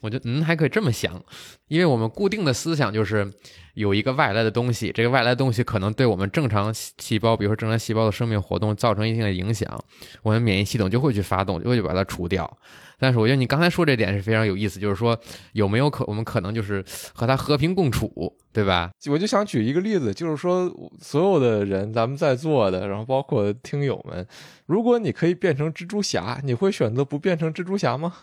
[0.00, 1.20] 我觉得嗯还可以这么想，
[1.66, 3.32] 因为我们固定的思想就是
[3.74, 9.82] 有一个外来的东西，这个外来的东西可能对我们正常细胞，比如说正常细胞的生命活动造成一定的影响，
[10.22, 12.58] 我们免疫系统就会去发动，就会去把它除掉。
[12.98, 15.18] 但是我觉得你刚才说这点是非常有意思，就是说
[15.52, 18.90] 有没有可我们可能就是和它和平共处，对吧？
[19.08, 24.26] 我就想举一个例子，就是说所有的人，咱们在座的，然后包括听友们，
[24.66, 28.14] 如果你可以变成蜘蛛侠，你会选择不变成蜘蛛侠吗？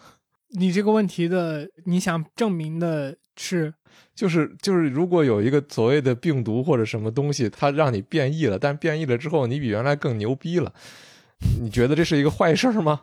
[0.54, 3.74] 你这个问题的，你想证明的是，
[4.14, 10.74] 就是就是，如果有一个所谓的病毒或者什么东西，它让你变异了，但变异了之后，你比原来更牛逼了，
[11.62, 13.02] 你觉得这是一个坏事吗？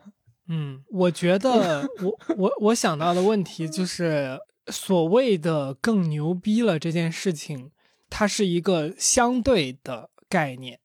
[0.49, 7.71] 嗯，我觉得我我我想到的问题就是所谓的更牛逼了这件事情，
[8.09, 10.79] 它是一个相对的概念，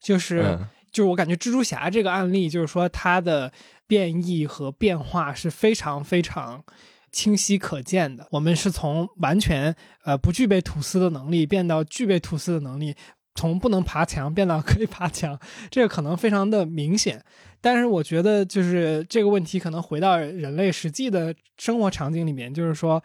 [0.00, 0.58] 就是
[0.90, 3.52] 就是我感觉蜘蛛侠这个案例，就是说它的
[3.86, 6.64] 变异和变化是非常非常
[7.12, 8.26] 清晰可见的。
[8.32, 12.96] 我们是从完全呃不具备吐丝的能力变到具备吐丝的能力，
[13.36, 15.38] 从不能爬墙变到可以爬墙，
[15.70, 17.24] 这个可能非常的明显。
[17.66, 23.02] 但是我觉得，就是这个问题可能回到人类实际的生活场景里面，就是说，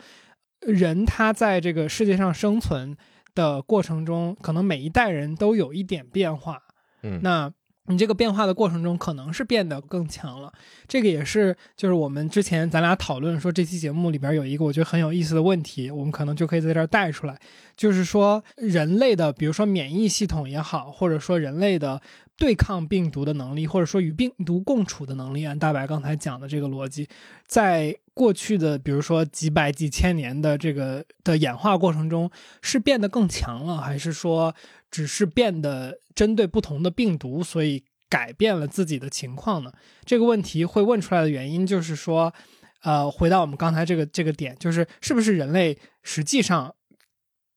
[0.60, 2.96] 人他在这个世界上生存
[3.34, 6.62] 的过程中，可能每一代人都有一点变化。
[7.02, 7.52] 嗯，那。
[7.88, 10.54] 你这个变化的过程中，可能是变得更强了。
[10.88, 17.38] 这个也是，就是我们之前咱俩讨论说，这期节目里边有一个我觉得很有意思的问题，我们可能就可以在这儿带出来，
[17.76, 22.00] 就是说人类的，比如说免疫系统也好，或者说人类的
[22.42, 27.08] 对抗病毒的能力，或者说与病毒共处的能力，按大白刚才讲的这个逻辑，
[27.46, 32.32] 在过去的比如说几百几千年的这个的演化过程中，
[32.64, 34.56] 是变得更强了，还是说？
[34.90, 39.72] 只是变得针对不同的病毒，所以改变了自己的情况呢？
[40.04, 42.34] 这个问题会问出来的原因就是说，
[42.82, 46.76] 呃，回到我们刚才这个这个点，就是是不是人类实际上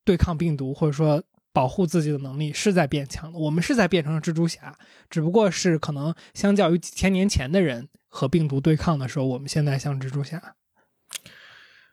[0.05, 1.21] 对抗病毒或者说
[1.55, 3.39] 保护自己的能力是在变强的？
[3.39, 4.77] 我们是在变成蜘蛛侠，
[5.09, 10.57] 只不过是可能相较于几千年前的人和病毒对抗的时候，我们现在像蜘蛛侠。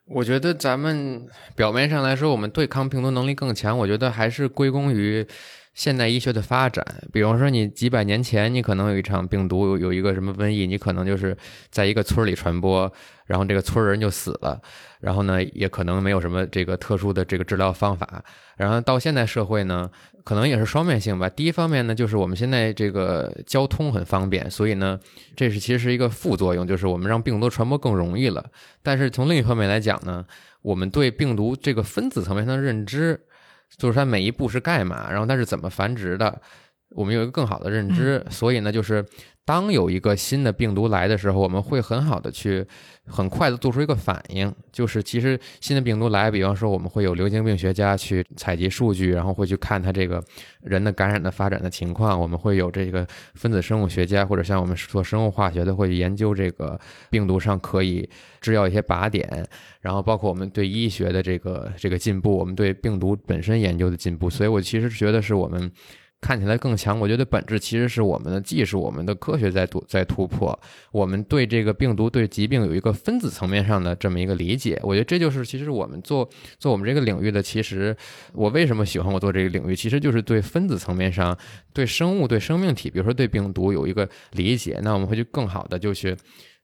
[0.07, 3.77] 我觉得咱们表面上来说，我们对抗病毒能力更强。
[3.77, 5.25] 我觉得还是归功于
[5.73, 6.85] 现代医学的发展。
[7.11, 11.35] 比方说，你几百年前，你可能有一场病毒，有有一个什么瘟疫，你可能就是
[11.69, 12.91] 在一个村里传播，
[13.25, 14.61] 然后这个村人就死了。
[14.99, 18.23] 然后呢，也可能没有什么这个特殊的这个治疗方法。
[18.55, 19.89] 然后到现代社会呢。
[20.23, 21.27] 可能也是双面性吧。
[21.27, 24.99] 第一方面呢，就是我们现在这个交通很方便，所以呢，
[25.35, 28.45] 这是其实是一个副作用，就是我们让病毒传播更容易了。
[28.83, 30.23] 但是从另一方面来讲呢，
[30.61, 33.19] 我们对病毒这个分子层面上的认知，
[33.77, 36.41] 就是它每一步是干嘛，然后它是怎么繁殖的，
[36.89, 38.25] 我们有一个更好的认知。
[38.29, 39.05] 所以呢，就是。
[39.43, 42.65] 当有一个新的病毒来的时候，我们会很好的去，
[43.11, 44.51] 很快的做出一个反应。
[44.71, 50.23] 就是其实新的病毒来，比方说我们会有流行病学家去采集数据，然后会去看它这个
[50.61, 52.19] 人的感染的发展的情况。
[52.19, 59.45] 我们会有这个分子生物学家或者像我们做生物化学的，会研究这个病毒上可以制药一些靶点。
[59.81, 64.29] 然后包括我们对医学的这个这个进步，我们对病毒本身研究的进步。
[64.29, 65.69] 所以我其实觉得是我们。
[66.21, 70.57] 看起来更强，我觉得本质其实是我们的技术、我们的科学在突在突破。
[70.91, 74.79] 我们对这个病毒、对疾病有一个分子层面上的这么一个理解。
[74.83, 76.29] 我觉得这就是其实我们做
[76.59, 77.41] 做我们这个领域的。
[77.41, 77.95] 其实
[78.33, 81.35] 我为什么喜欢我做这个领域，其实就是对分子层面上、
[81.73, 84.79] 对生物、对生命体，比如说对病毒有一个理解。
[84.83, 86.15] 那我们会去更好的就去。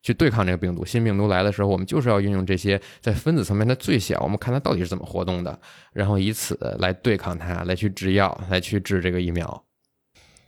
[0.01, 5.59] 去对抗这个病毒，新病毒来的时候，我们就是要运用这些在分子层面的最小，我们看它到底是怎么活动的，
[5.93, 9.63] 然后以此来对抗它，来去制药，来去治这个疫苗。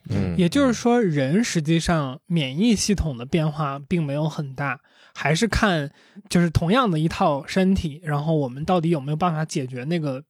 [0.10, 4.80] 嗯，也就是说，人实际上免疫系统的变化并没有很大，
[5.14, 5.92] 还是看
[6.30, 10.24] 就是同样的一套身体，然后我们到底有没有办法解决那个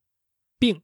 [0.57, 0.81] 病。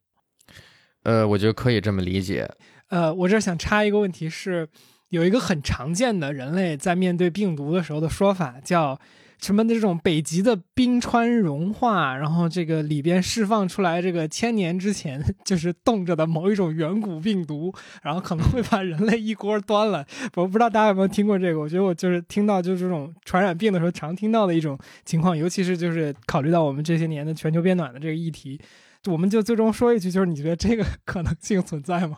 [1.04, 2.50] 呃，我觉得可以这么理解。
[2.90, 4.70] 呃，我这儿想插一个问题是，
[5.16, 9.00] 有一个很常见的人类在面对病毒的时候的说法，叫
[9.40, 9.64] 什么？
[9.64, 17.74] 那种北极的冰川融化，然后这个里边释放出来这个千年之前就是冻着的某一种远古病毒，
[18.04, 20.06] 然后可能会把人类一锅端了。
[20.36, 21.60] 我不知道大家有没有听过这个？
[21.60, 28.60] 我觉得我就是听到就是这种传染病的时候常听到的一种情况，尤其是就是考虑到我们这些年的全球变暖的这个议题。
[29.08, 32.18] 我们就最终说一句，就是你觉得这个可能性存在吗？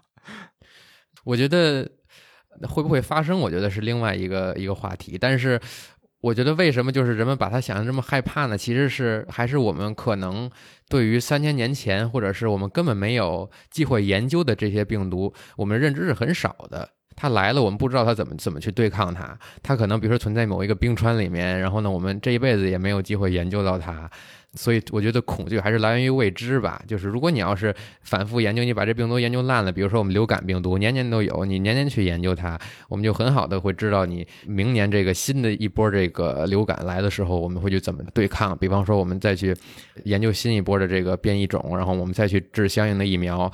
[1.25, 1.91] 我觉得
[2.67, 5.17] 会不会发生，我觉得是另外一个一个话题。
[5.19, 5.59] 但是，
[6.21, 8.57] 我觉得为什么就是人们把它想象这么害怕呢？
[8.57, 10.49] 其实是还是我们可能
[10.89, 16.89] 对于三千年前，或者是我们根本没有机会研究的这些病毒，我们认知是很少的。
[17.19, 19.35] 它来了，我们不知道它怎么怎么去对抗它。
[19.63, 24.07] 它可能比如说存在某一个冰川里面，然后呢，我们这一辈子也没有机会研究到它。
[24.53, 26.81] 所以我觉得恐惧还是来源于未知吧。
[26.87, 38.57] 就是如果你要是反复研究，你把这病毒研究烂了，比如说我们流感病毒年年都有，你年年去研究它，我们就很好的会知道你明年这个新的一波这个流感来的时候，我们会去怎么对抗。
[38.57, 39.55] 比方说我们再去
[40.05, 43.51] 研究新一波的这个变异种，然后我们再去治相应的疫苗。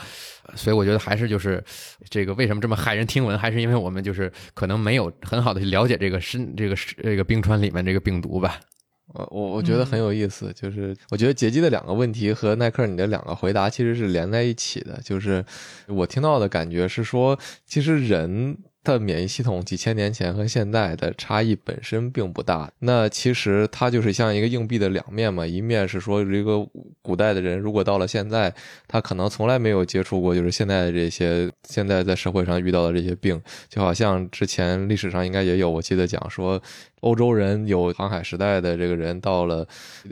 [0.55, 1.63] 所以我觉得还是就是
[2.09, 8.59] 这个为什么这么骇人听闻，还是因为我们就是可能没有很好的去了解这个深这个这个冰川里面这个病毒吧。
[9.07, 14.99] 我我我觉得很有意思，就是我觉得杰基的两个问题和耐克你的两个回答其实是连在一起的。
[15.03, 15.43] 就是
[15.87, 22.71] 我听到的感觉是说，其实人的免疫系统几千年前和现在的差异本身并不大。
[22.79, 26.65] 那其实它就是像一个硬币的两面嘛，一面是说这个
[27.01, 28.53] 古代的人如果到了现在，
[28.87, 33.39] 他可能从来没有接触过，就是现在的这些现在在社会上遇到的这些病，
[33.69, 36.59] 就好像之前历史上应该也有，我记得讲说。
[37.03, 39.67] 欧洲人有航海时代的这个人，到了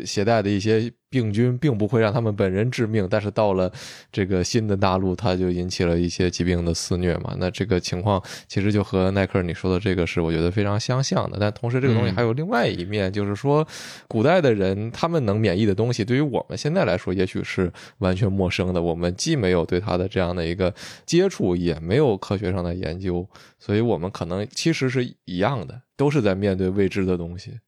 [0.06, 3.72] 携带的一些病菌，并不会让他们本人致命，但是到了
[4.12, 7.36] 这个新的大陆，它就引起了一些疾病的肆虐嘛。
[7.40, 11.38] 那这个情况其实就和耐克你说的这个是我觉得非常相像的。
[11.40, 13.66] 但同时，这个东西还有另外一面，就是说，
[14.08, 18.82] 古代的人他们能免疫的东西，对于我们现在来说，也许是完全陌生的。
[18.82, 20.74] 我们既没有对它的这样的一个
[21.06, 23.28] 接触，也没有科学上的研究，
[23.60, 25.82] 所以我们可能其实是一样的。
[26.02, 27.60] 都是在面对未知的东西。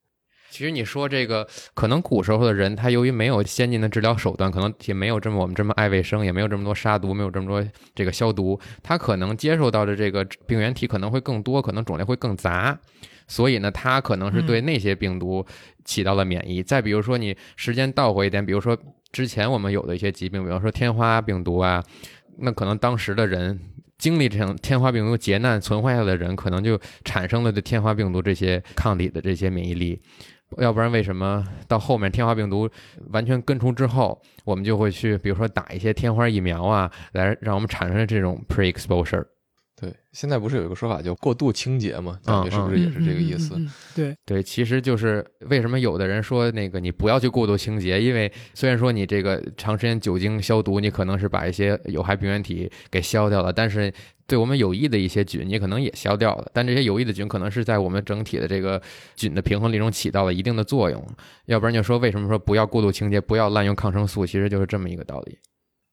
[0.49, 12.75] 其实你说这个，可能古时候的人，他由于没有先进的治疗手段，可能也没有这么我们这么爱卫生，也没有这么多杀毒，没有这么多这个消毒，他可能接受到的这个病原体可能会更多，可能种类会更杂，
[13.27, 15.45] 所以呢，他可能是对那些病毒
[15.85, 16.63] 起到了免疫。
[16.63, 18.75] 再比如说，你时间倒回一点，比如说
[19.11, 21.83] 之前我们有的一些疾病，比方说天花病毒啊，
[22.39, 23.59] 那可能当时的人。
[24.03, 29.97] 经历这场天花病毒劫难存活下来的人，可能就产生了对天花病毒这些抗体的这些免疫力，
[30.57, 32.69] 要不然为什么到后面天花病毒
[33.11, 39.23] 完全根除之后，我们就会去比如说打一些天花疫苗啊，来让我们产生这种 pre-exposure。
[39.83, 42.17] 对，现在不是有一个说法叫过度清洁吗？
[42.23, 43.53] 感觉是不是也是这个意思？
[43.93, 53.93] 对对，其实就是为什么有的人说那个你不要去过度清洁，因为虽然说你这个长时间酒精消毒，你可能是把一些有害病原体给消掉了，但是
[54.25, 56.49] 对我们有益的一些菌，你可能也消掉了。
[56.53, 58.81] 但这些有益的菌可能是在我们整体的这个
[59.17, 61.05] 菌的平衡力中起到了一定的作用。
[61.47, 65.37] 要不然就说为什么说不要过度清洁，不要滥用抗生素，其实就是这么一个道理。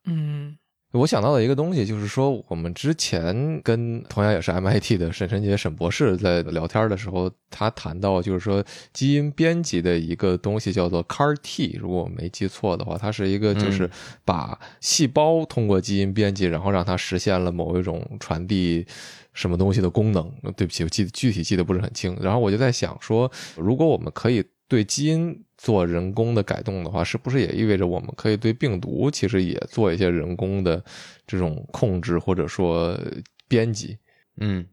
[0.07, 0.57] 嗯。
[0.93, 13.89] 我想到的一个东西，就是说，我们之前跟同样也是 MIT 的沈晨杰沈博士在聊天的时候，他谈到就是说，基因编辑的一个东西叫做 CAR T，如果我没记错的话，它是一个就是
[14.25, 18.85] 把细胞通过基因编辑，然后让它实现了某一种传递
[19.33, 20.29] 什么东西的功能。
[20.57, 22.19] 对不起，我记得具体记得不是很清。
[22.21, 30.83] 然后我就在想说，如果我们可以对基因做人工的改动的话，是不是也意味着我们可以对病毒其实也做一些人工的
[31.27, 32.99] 这种控制或者说
[33.47, 33.99] 编辑？
[34.39, 34.65] 嗯，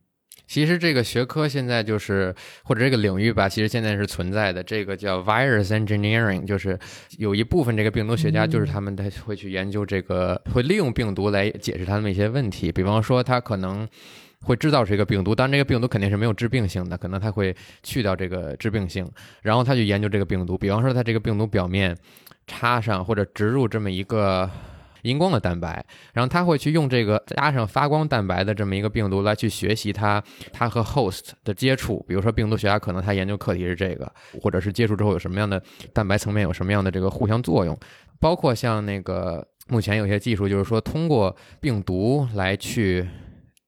[0.47, 4.63] 其实这个学科现在就是或者这个领域吧，其实现在是存在的。
[4.63, 6.79] 这个叫 virus engineering，就是
[7.17, 13.85] 有一部分这个病毒学家就是他们在会去研究这个，会利用病毒来解释他们一些问题，比方说他可能。
[14.43, 19.09] 会制造这个病毒，但这个病毒肯定是没有致病性的，可能它会去掉这个致病性，
[19.41, 21.97] 然后他去研究这个病毒，比方说他这个病毒表面
[22.45, 24.49] 插上或者植入这么一个
[25.01, 34.09] 荧光的蛋白，然后他会去用这个加上发光蛋白的这么一个病毒来去学习它它和 host 的接触，比如说病毒学家可能他研究课题是这个，
[34.41, 35.61] 或者是接触之后有什么样的
[35.91, 37.77] 蛋白层面有什么样的这个互相作用，
[38.19, 43.07] 包括像那个目前有些技术就是说通过病毒来去。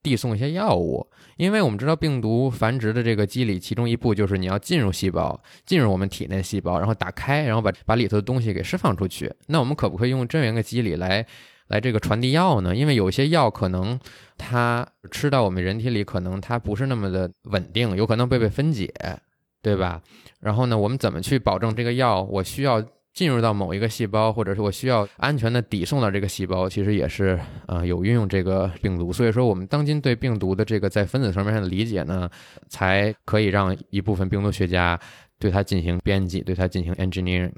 [0.02, 9.32] 递送一些药物，因为我们知道病毒繁殖的这个机理，其中一步就是你要进入细胞，进入我们体内细胞，然后打开，然后把把里头的东西给释放出去。
[9.46, 11.26] 那我们可不可以用这样一个机理来
[11.68, 12.74] 来这个传递药呢？
[12.74, 13.98] 因为有些药可能
[14.38, 18.92] 它吃到我们人体里，可能它不是那么的稳定，有可能被被分解，
[19.60, 20.02] 对吧？
[20.40, 22.82] 然后呢，我们怎么去保证这个药我需要？
[23.12, 29.12] 进入到某一个细胞，或者是我需要安全的抵送到这个细胞，其实也是啊有运用这个病毒。
[29.12, 32.30] 所以说，我们当今对病毒的这个在分子层面上的理解呢，
[32.68, 34.98] 才可以让一部分病毒学家
[35.38, 37.52] 对它进行编辑，对它进行 engineering。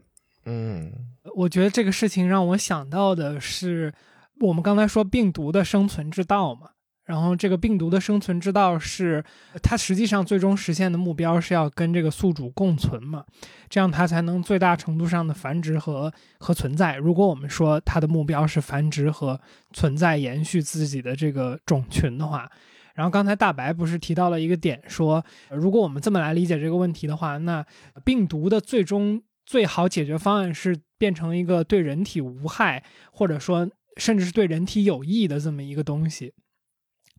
[0.46, 0.90] 嗯，
[1.36, 3.92] 我觉得这个事情让我想到的是，
[4.40, 6.70] 我们刚才说病毒的生存之道嘛。
[7.12, 9.22] 然后这个病毒的生存之道是，
[9.62, 13.22] 它实际上最终实现的目标是要跟这个宿主共存嘛，
[13.68, 16.96] 这样它才能最大程度上的繁殖和和存在。
[16.96, 19.38] 如果我们说它的目标是繁殖和
[19.74, 22.50] 存在，延续自己的这个种群的话，
[22.94, 27.62] 然后刚才大白不是提到了一个点，说如果我们这么来理解这个问题的话，那
[28.06, 32.82] 病毒的最终最好解决方案是变成一个对人体无害，
[33.12, 36.32] 或者说甚至是对人体有益的这么一个东西。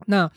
[0.08, 0.30] 那，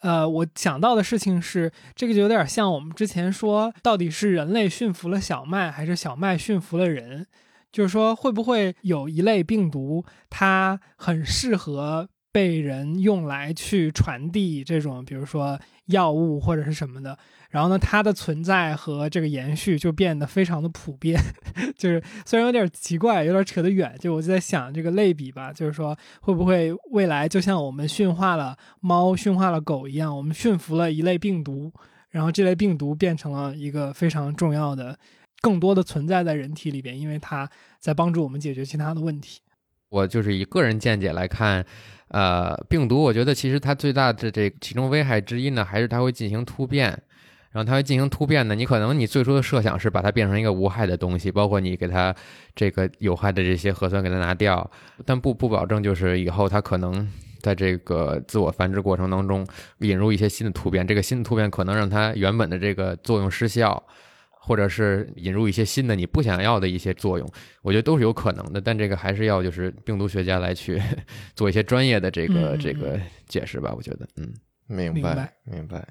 [0.00, 7.26] 呃，我想到的事情是，这个就有点像我们之前说，到底是人类驯服了小麦，还是小麦驯服了人？
[7.70, 17.18] 就是说，会不会有一类病毒，它很适合被人用来去传递这种，比如说药物或者是什么的？
[17.50, 21.18] 然后呢，它的存在和这个延续就变得非常的普遍，
[21.78, 31.72] 就是虽然有点奇怪，有点扯得远，就我就在想这个类比吧，就是说会不会未来就像我们驯化了猫、驯化了狗一样，我们驯服了一类病毒，
[32.10, 34.98] 然后这类病毒变成了一个非常重要的、
[35.40, 37.48] 更多的存在在人体里边，因为它
[37.80, 39.40] 在帮助我们解决其他的问题。
[39.88, 41.64] 我就是以个人见解来看，
[42.08, 47.02] 呃，病毒，我觉得其实它最大的这其中危害之一呢，还是它会进行突变。
[47.50, 52.14] 然后它会进行突变的，你可能你最初的设想是把它变成一个无害的东西，包括你给它
[52.54, 54.70] 这个有害的这些核酸给它拿掉，
[55.06, 59.46] 但不不保证就是以后它可能在这个自我繁殖过程当中
[59.78, 63.82] 引入一些新的突变，这个新的突变可能让它原本的这个作用失效，
[64.30, 67.26] 或者是引入一些新的你不想要的一些作用，
[67.62, 70.82] 我觉得都是有可能的，但这个还是要就是病毒学家来去
[71.34, 74.34] 做一些专业的这个这个解释吧，我觉得，嗯，
[74.66, 75.32] 明白。
[75.44, 75.86] 明白。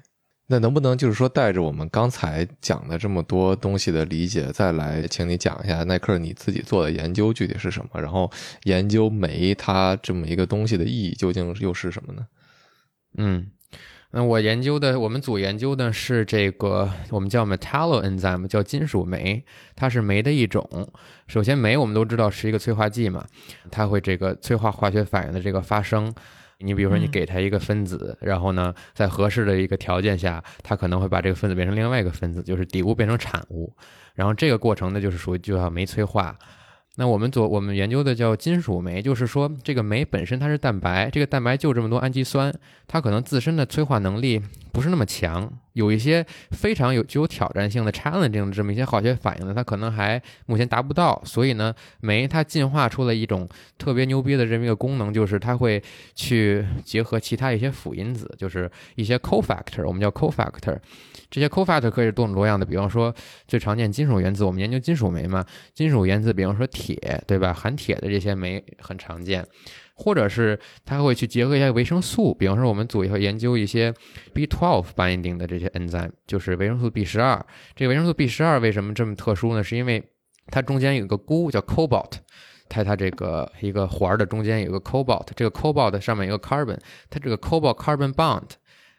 [0.50, 8.00] 那能不能就是说，带着我们刚才讲的这么多东西的理解，再来请你讲一下耐克你自己做的研究具体是什么？
[8.00, 8.30] 然后
[8.64, 12.26] 研究酶它这么一个东西的意义究竟又是什么呢？
[13.18, 13.50] 嗯，
[14.10, 19.44] 那我研究的，我们组研究的是这个，我们叫 metalloenzyme，叫金属酶，
[19.76, 20.90] 它是酶的一种。
[21.26, 23.26] 首先，酶我们都知道是一个催化剂嘛，
[23.70, 26.14] 它会这个催化化学反应的这个发生。
[26.58, 33.72] 你比如说，你给它一个分子，然后呢，在合适的一个条件下，它可能会把这个分子变成另外一个分子，就是底物变成产物，
[34.14, 36.36] 然后这个过程呢，就是属于就叫酶催化。
[37.00, 42.52] 那我们做我们研究的叫金属酶，就是说这个酶本身它是蛋白，这个蛋白就这么多氨基酸，
[42.88, 44.42] 它可能自身的催化能力
[44.72, 51.22] 不是那么强，有一些非常有具有挑战性的 challenge 这么一些化学反应呢，它可能还目前达不到。
[51.24, 55.80] 所以呢，酶它进化出了一种特别牛逼的这么一个功能，就是它会
[56.16, 60.76] 去结合其他一些辅因子，就是一些 cofactor，我们叫 cofactor。
[61.30, 63.14] 这些 cofactor 可以是多种多样的，比方说
[63.46, 67.52] 最常见金属原子，我们研究金属酶嘛，金属原子，比方说铁，对吧？
[67.52, 69.46] 含铁的这些酶很常见，
[69.94, 73.92] 或者是它会去结合一些维生素，比方说我们组以后研究一些
[74.34, 77.44] B12 binding 的这些 enzyme，就是维生素 B 十二。
[77.76, 79.62] 这个维生素 B 十二为什么这么特殊呢？
[79.62, 80.02] 是因为
[80.46, 82.12] 它中间有个钴叫 cobalt，
[82.70, 86.78] 它它这个一个环的中间有个 cobalt，这个 cobalt 上面有个 carbon，
[87.10, 88.44] 它这个 cobalt carbon bond。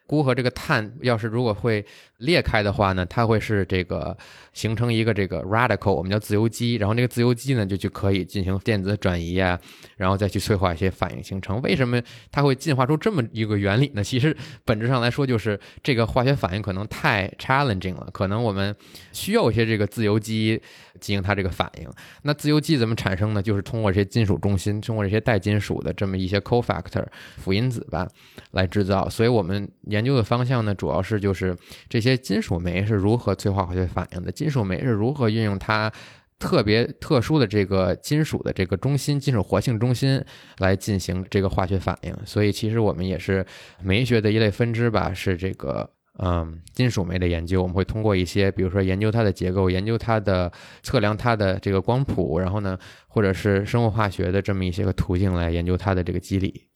[0.07, 1.85] 钴和这个碳要是如果会
[2.19, 4.17] 裂开的话呢，它会是这个
[4.53, 9.59] 形成一个这个 radical，我们叫自由基，然后这个自由基呢就就可以进行电子转移啊，
[9.97, 11.61] 然后再去催化一些反应形成。
[11.61, 12.01] 为什么
[12.31, 14.03] 它会进化出这么一个原理呢？
[14.09, 18.75] 其实本质上来说就是这个化学反应可能太 challenging 了，可能我们
[19.11, 20.61] 需要一些这个自由基
[20.99, 21.89] 进行它这个反应。
[22.23, 23.41] 那自由基怎么产生呢？
[23.41, 27.05] 就是通过这些金属中心，通过这些带金属的这么一些 cofactor
[27.37, 28.07] 辅因子吧
[28.51, 29.09] 来制造。
[29.09, 31.55] 所以我们研究的方向呢，主要是就是
[31.87, 35.91] 这些金属酶是如何催化化学反应的，金属酶是如何运用它
[36.37, 40.23] 特别特殊的这个金属的这个中心，金属活性中心
[40.59, 42.15] 来进行这个化学反应。
[42.25, 43.45] 所以其实我们也是
[43.81, 47.61] 酶学的一类分支吧，是这个嗯金属酶的研究。
[47.61, 50.49] 我们会通过一些，比如说研究它的结构，研究它的
[50.81, 56.67] 测量它的这个光谱，然后呢，或者是生物化学的这么一些个途径来研究它的这个机理。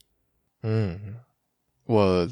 [0.64, 1.16] 嗯，
[1.86, 2.28] 我。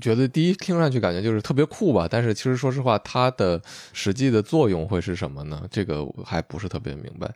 [0.00, 3.60] 觉得第一听上去感觉就是特别酷吧，但是其实说实话，它的
[3.92, 5.66] 实际的作用会是什么呢？
[5.70, 7.30] 这个还不是特别明白。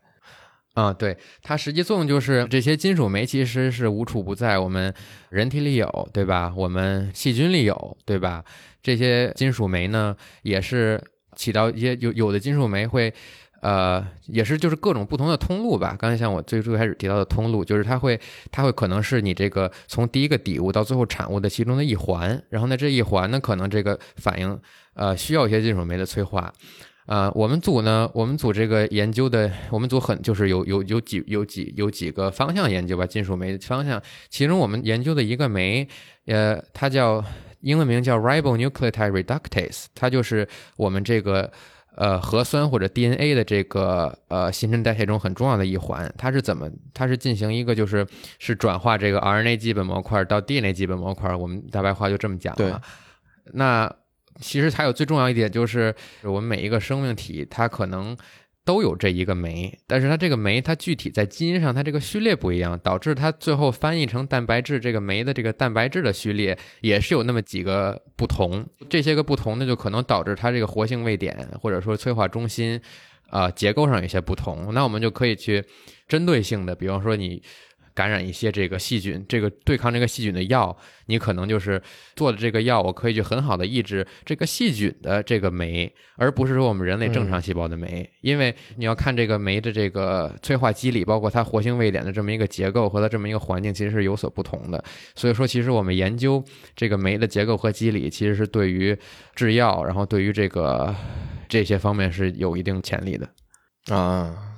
[0.74, 4.94] 啊，对，它实际作用就是这些金属酶其实是无处不在，我们
[5.28, 6.52] 人体里有，对吧？
[6.56, 8.44] 我们细菌里有，对吧？
[8.80, 11.02] 这些金属酶呢，也是
[11.34, 13.12] 起到一些有有的金属酶会，
[13.60, 15.96] 呃，也是就是各种不同的通路吧。
[15.98, 18.18] 刚才像我最最开始提到的通路，就是它会
[18.50, 24.58] 它会可能是你这个从第一个底物到最后产物的其中的一环，然后呢这一环呢可能这个反应
[24.94, 26.52] 呃需要一些金属酶的催化。
[27.06, 33.98] 啊，我们组呢，我们组这个研究的，我们组很就是有有有几有几有几个方向研究吧，金属酶方向。
[34.28, 35.88] 其中我们研究的一个酶，
[36.26, 37.24] 呃，它叫
[37.62, 40.46] 英文名叫 ribonucleotide reductase，它就是
[40.76, 41.50] 我们这个
[41.96, 46.12] 呃核酸或者 DNA 的这个呃新陈代谢中很重要的一环。
[46.16, 46.70] 它是怎么？
[46.92, 48.06] 它是进行一个就是
[48.38, 51.34] 是转化这个 RNA 基本模块到 DNA 基本模块。
[51.34, 52.80] 我们大白话就这么讲了。
[53.52, 53.92] 那。
[54.40, 58.16] 其实还有最重要一点就是，我们每一个生命体它可能
[58.68, 68.62] 都有这一个酶，但是它这个酶它具体在基因上它这个序列不一样，导致它最后翻译成蛋白质这个酶的这个蛋白质的序列也是有那么几个不同。
[68.90, 72.78] 这些个不同呢，就可能导致它这个活性位点或者说催化中心
[73.30, 74.74] 啊结构上有些不同。
[74.74, 75.64] 那我们就可以去
[76.06, 77.42] 针对性的，比方说你。
[77.98, 80.76] 感染一些这个细菌，这个对抗这个细菌的药，
[81.06, 81.82] 你可能就是
[82.14, 94.84] 做的这个药，我可以去很好的抑制这个细菌的这个酶，而不是说我们人类正常细胞的酶，因为你要看这个酶的这个催化机理，包括它活性位点的这么一个结构和它这么一个环境，其实是有所不同的。
[95.16, 96.40] 所以说，其实我们研究
[96.76, 98.96] 这个酶的结构和机理，其实是对于
[99.34, 100.94] 制药，然后对于这个
[101.48, 103.28] 这些方面是有一定潜力的
[103.92, 104.54] 啊。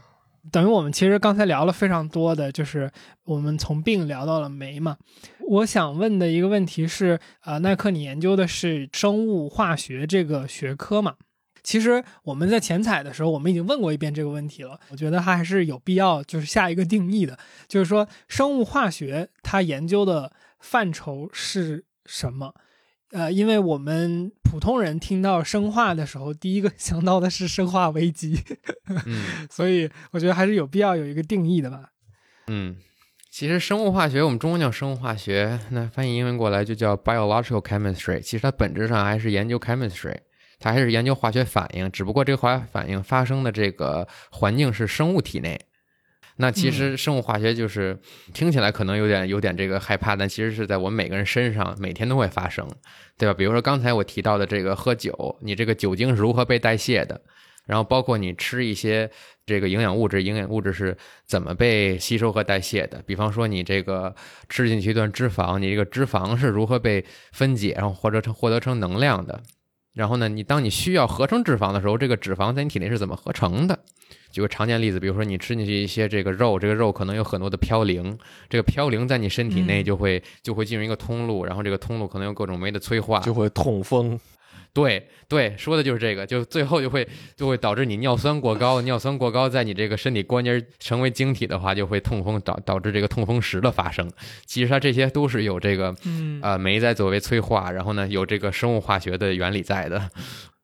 [0.51, 2.91] 等于我们其实刚才聊了非常多的，就是
[3.25, 4.97] 我们从病聊到了酶嘛。
[5.49, 11.15] 我想问的一个问题是，呃，耐克，你研究的是生物化学这个学科嘛？
[11.63, 14.81] 其实我们在前采的时候，我们已经问过一遍这个问题了。
[14.91, 17.39] 我觉得它还是有必要，就是下一个定义的，
[17.69, 22.55] 就是说生物化学它研究的范畴是什么？
[23.13, 28.39] 呃，因为我们普通人听到生化的时候，第一个 想到的是生化危机，
[29.07, 31.91] 嗯，所以我觉得还是有必要有一个定义的吧。
[32.47, 32.77] 嗯，
[33.31, 38.21] 其实生物化学，我们中文叫生物化学，那翻译英文过来就叫 biological chemistry。
[38.21, 40.17] 其实它本质上还是研究 chemistry，
[40.59, 45.61] 它还是研究化学反应，只不过这个化学反应发生的这个环境是生物体内。
[46.41, 47.97] 那其实生物化学就是
[48.33, 52.67] 听起来可能有点有点这个害怕，但其实是在我们每个人身上每天都会发生，
[53.19, 53.35] 对吧？
[53.35, 57.21] 比如说刚才我提到的这个喝酒，你这个酒精是如何被代谢的？
[57.67, 59.09] 然后包括你吃一些
[59.45, 63.01] 这个营养物质，营养物质是怎么被吸收和代谢的？
[63.07, 64.13] 比方说你这个
[64.49, 69.41] 吃进去一段脂肪，你这个脂肪是如何被分解，然后或者成获得成能量的？
[69.93, 73.79] 然后呢，你当你需要合成脂肪的时候，这个脂肪在你体内是怎么合成的？
[74.31, 78.17] 举个常见例子，比如说你吃进去一些这个肉，这个肉可能有很多的嘌呤，
[78.49, 84.19] 这个嘌呤在你身体内就会就会进入一个通路，然后这个通路可能有各种酶的催化，就会痛风。
[84.73, 87.05] 对对，说的就是这个，就最后就会
[87.35, 94.09] 就会导致你尿酸过高，尿酸过高在你这个身体关节成为晶体的话，就会痛风导导致这个痛风石的发生。
[94.47, 95.93] 其实它这些都是有这个
[96.41, 100.09] 呃酶在作为催化，然后呢有这个生物化学的原理在的。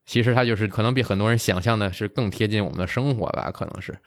[0.07, 3.99] 其实它就是可能比很多人想象的是更贴近我们的生活吧，可能是，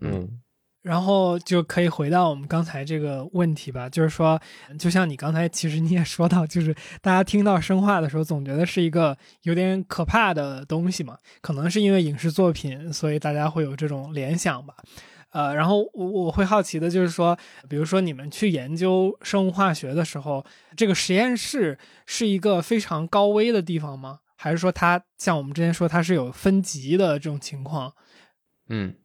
[0.00, 0.40] 嗯。
[0.82, 4.40] 然后就可以回到我们刚才这个问题吧，就是说，
[4.76, 14.74] 就像你刚才其实你也说到，就是大家听到生化的时候，总觉得是一个有点可怕的东西嘛，可能是因为影视作品，所以大家会有这种联想吧。
[15.30, 17.38] 呃，然后我我会好奇的就是说，
[17.68, 20.44] 比如说你们去研究生物化学的时候，
[20.76, 24.18] 这个实验室是一个非常高危的地方吗？
[24.42, 27.94] 还是说它像我们之前说它是有分级的这种情况？
[28.68, 28.96] 嗯。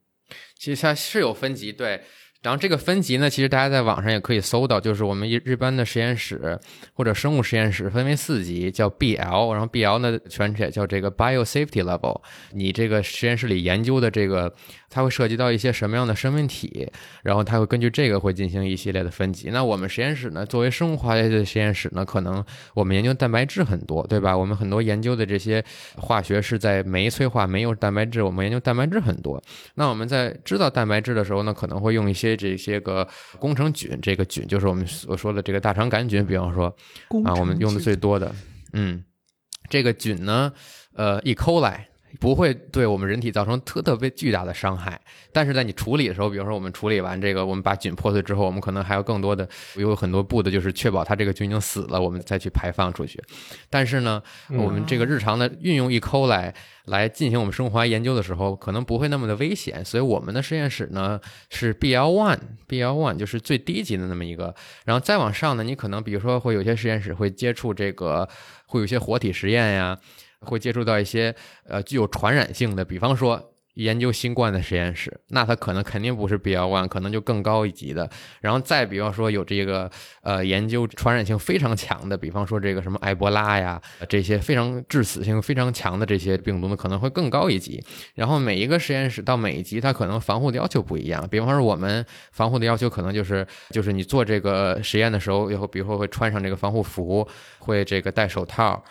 [0.55, 2.03] 其实它是有分级，对。
[2.41, 6.57] 然后这个分级呢，其实大家在网上也可以搜到，就是我们一一般的实验室
[6.93, 12.21] 或者生物实验室分为四级，叫 BL，然后 BL 呢全称叫这个 Bio Safety Level。
[12.51, 14.53] 你这个实验室里研究的这个。
[14.89, 16.89] 它会涉及到一些什么样的生命体，
[17.21, 19.49] 然后它会根据这个会进行一系列的分级。
[19.49, 24.35] 那我们实验室呢，作为生物化学的实验室呢，可能我们研究蛋白质很多，对吧？
[24.35, 25.63] 我们很多研究的这些
[25.97, 29.43] 化学是在酶催化酶有蛋白质，我们研究蛋白质很多。
[29.75, 33.07] 那我们在知道蛋白质的时候呢，可能会用一些这些个
[33.39, 36.65] 工程菌，这个菌就是我们所说的这个大肠杆菌，比方说
[37.23, 38.33] 啊，我们用的最多的，
[38.73, 39.03] 嗯，
[39.69, 40.51] 这个菌呢，
[40.93, 41.33] 呃，E.
[41.33, 41.77] coli。
[42.19, 44.99] 不会对我们人体造成特特别巨大的伤害。
[45.31, 53.21] 但是在你处理的时候，比如说我们处理完这个，我们把菌破碎之后，我们可能还有更多的有很多步的，就是确保它这个菌已经死了，我们再去排放出去。
[53.69, 56.53] 但是呢，我们这个日常的运用一抠来
[56.85, 59.83] 来进行我们生化研究的时候，可能不会那么的危险。
[59.85, 64.55] 所以我们的实验室呢是 BL one，BL one 就是最低级的那么一个。
[64.85, 68.27] 然后再往上呢，你可能比如说会有些实验室会接触这个，
[68.65, 69.97] 会有些活体实验呀，
[70.41, 71.35] 会接触到一些
[71.67, 73.53] 呃具有传染性的，比方说。
[73.77, 78.09] 研究新冠的实验室，那它可能肯定不是 BL one，可能就更高一级的。
[78.41, 79.87] 然后再比方说有这个
[80.23, 83.79] 呃研究传染性非常强的，比方说这个什么埃博拉呀，
[84.09, 87.79] 这些非常致死性非常强的这些病毒呢，可能会更高一级。
[88.15, 91.29] 然后每一个实验室到每一级，它可能防护的要求不一样。
[91.29, 97.27] 比方说我们防护的要求可能就是就是你做这个实验的时候，以后比如说会穿上这个防护服，
[97.59, 98.83] 会这个戴手套。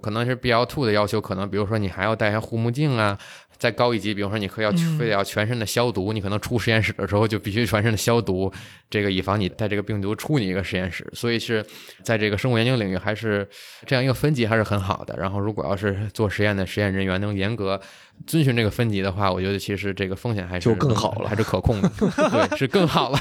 [0.00, 3.18] 可能是 BL two 的要求，可能比如说你还要戴下护目镜啊。
[3.60, 8.50] 再高一级，比如说你可要非得要全身的消毒，你可能出实验室的时候就必须全身的消毒，
[8.88, 11.06] 这个以防你带这个病毒出你一个实验室。
[11.12, 11.62] 所以是
[12.02, 13.46] 在这个生物研究领域，还是
[13.84, 15.14] 这样一个分级还是很好的。
[15.18, 17.78] 然后如果要是做实验的实验人员能严格
[18.26, 21.92] 遵循这个分级的话，我觉得其实这个风险还是就更好了，还是可控的，
[22.48, 23.20] 对，是更好了。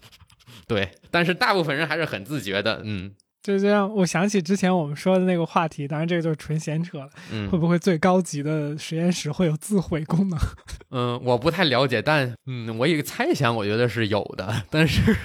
[0.66, 3.12] 对，但是大部分人还是很自觉的，嗯。
[3.46, 7.08] 就这样，我想起之前我们说的那个话题，当然这个就是纯闲扯了。
[7.30, 10.36] 嗯，会不会最高级的实验室会有自毁功能？
[10.90, 15.16] 嗯，我不太了解，但嗯，我一个猜想，我觉得是有的，但是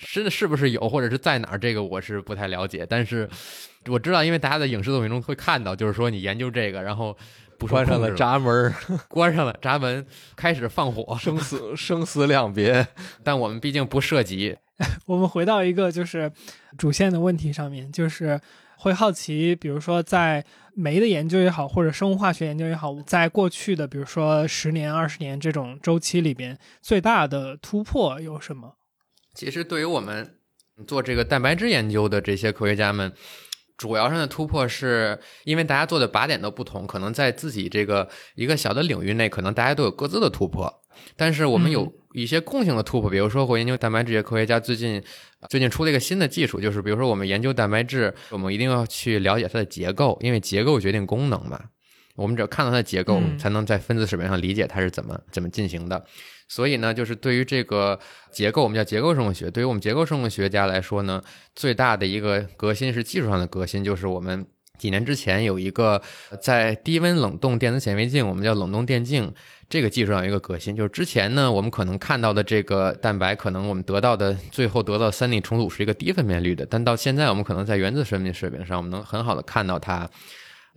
[0.00, 2.84] 是是不是有，或者是在哪儿，这个我是不太了解。
[2.84, 3.30] 但是
[3.86, 7.16] 我知道，因为大家在影视作品中会看到，就是说你研究这个，然后
[7.66, 8.74] 关上了闸门，
[9.08, 10.06] 关上了闸门，
[10.36, 12.86] 开始放火，生死生死两别。
[13.22, 14.56] 但我们毕竟不涉及。
[15.06, 16.32] 我们回到一个就是
[16.76, 18.40] 主线的问题上面，就是
[18.78, 20.44] 会好奇，比如说在
[20.74, 28.74] 酶的研究也好，或者生物化学研究也好，在过去的比如说十年、二十年这种周期里边，最大的突破有什么？
[29.34, 30.34] 其实对于我们
[30.86, 33.12] 做这个蛋白质研究的这些科学家们，
[33.76, 40.82] 主要上的突破是因为大家做的靶点都不同，可能在自己这个一个小的领域内，可能大家都有各自的突破。
[41.16, 45.02] 但是我们有一些共性的突破，比如说我研究蛋白质，科学家最近
[45.48, 51.58] 最近出了一个新的技术，就是比如说我们研究蛋白质，我们一定要去了解它的结构，因为结构决定功能嘛。
[52.14, 56.04] 我们只要看到它的结构，才能在分子水平上理解它是怎么怎么进行的。
[56.54, 57.98] 所以呢，就是对于这个
[58.30, 59.50] 结构，我们叫结构生物学。
[59.50, 61.22] 对于我们结构生物学家来说呢，
[61.56, 64.46] 最大的一个革新是技术上的革新，就是我们
[64.76, 66.02] 几年之前有一个
[66.42, 69.32] 在低温冷冻电子显微镜，我们叫冷冻电镜。
[69.70, 80.06] 这个技术上有一个革新，就是之前呢，我们可能看到的这个蛋白，可能我们得到的最后得到三 D 重组是一个低分辨率的，但到现在我们可能在原子生命水平上，我们能很好的看到它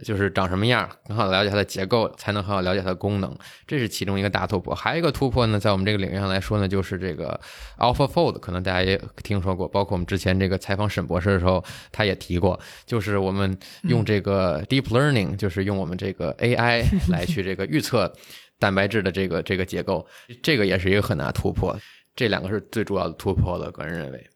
[0.04, 3.34] 就是长什么样，很好的了解它的结构，才能很好了解它的功能，
[3.66, 4.76] 这是其中一个大突破。
[4.76, 7.40] 还有一个突破呢，在我们这个领域上来说呢，就是这个
[7.78, 18.12] AlphaFold，可能大家也听说过，包括我们之前这个采访沈博士的时候，他也提过，就是我们用这个 Deep Learning，就是用我们这个 AI 来去这个预测。
[18.58, 20.08] 蛋白质的这个这个结构，
[20.42, 21.78] 这个也是一个很大突破。
[22.16, 24.30] 这两个是最主要的突破了，个人认为。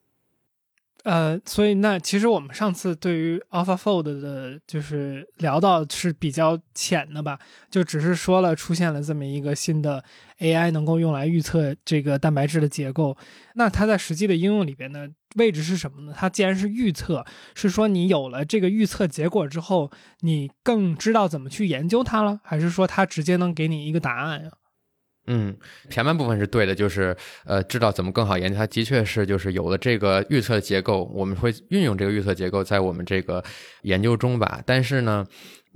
[1.10, 7.39] 呃，所以那其实我们上次对于 AlphaFold 的，就是聊到是比较浅的吧，
[7.72, 10.03] 就只是说了出现了这么一个新的
[10.38, 13.18] AI 能够用来预测这个蛋白质的结构。
[13.55, 16.14] 那它在实际的应用里边呢位置是什么呢？
[16.16, 19.89] 它既然是预测，是说你有了这个预测结果之后，
[20.20, 24.51] 你更知道怎么去研究它了，还是说它直接能给你一个答案呀？
[25.28, 25.56] 嗯，
[25.90, 27.16] 前半部分是对的，就是
[27.46, 33.44] 呃，知道怎么更好研究它，的确是就是有了这个预测结构，我们会运用这个预测结构在我们这个
[33.84, 34.62] 研究中吧。
[34.66, 35.24] 但是呢，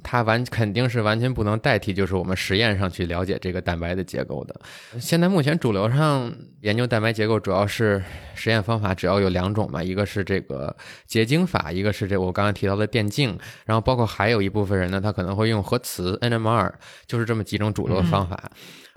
[0.02, 4.60] 它完肯定是完全不能代替，就是我们实验上去了解这个蛋白的结构的。
[5.00, 10.76] 现在目前主流上研究蛋白结构，主要是实验方法，主要有两种嘛，一个是这个
[11.06, 16.72] 结晶法，一个是这我刚刚提到的电镜，然后包括还有一部分人呢，他可能会用核磁 NMR，
[17.06, 18.52] 就是这么几种主流的方法。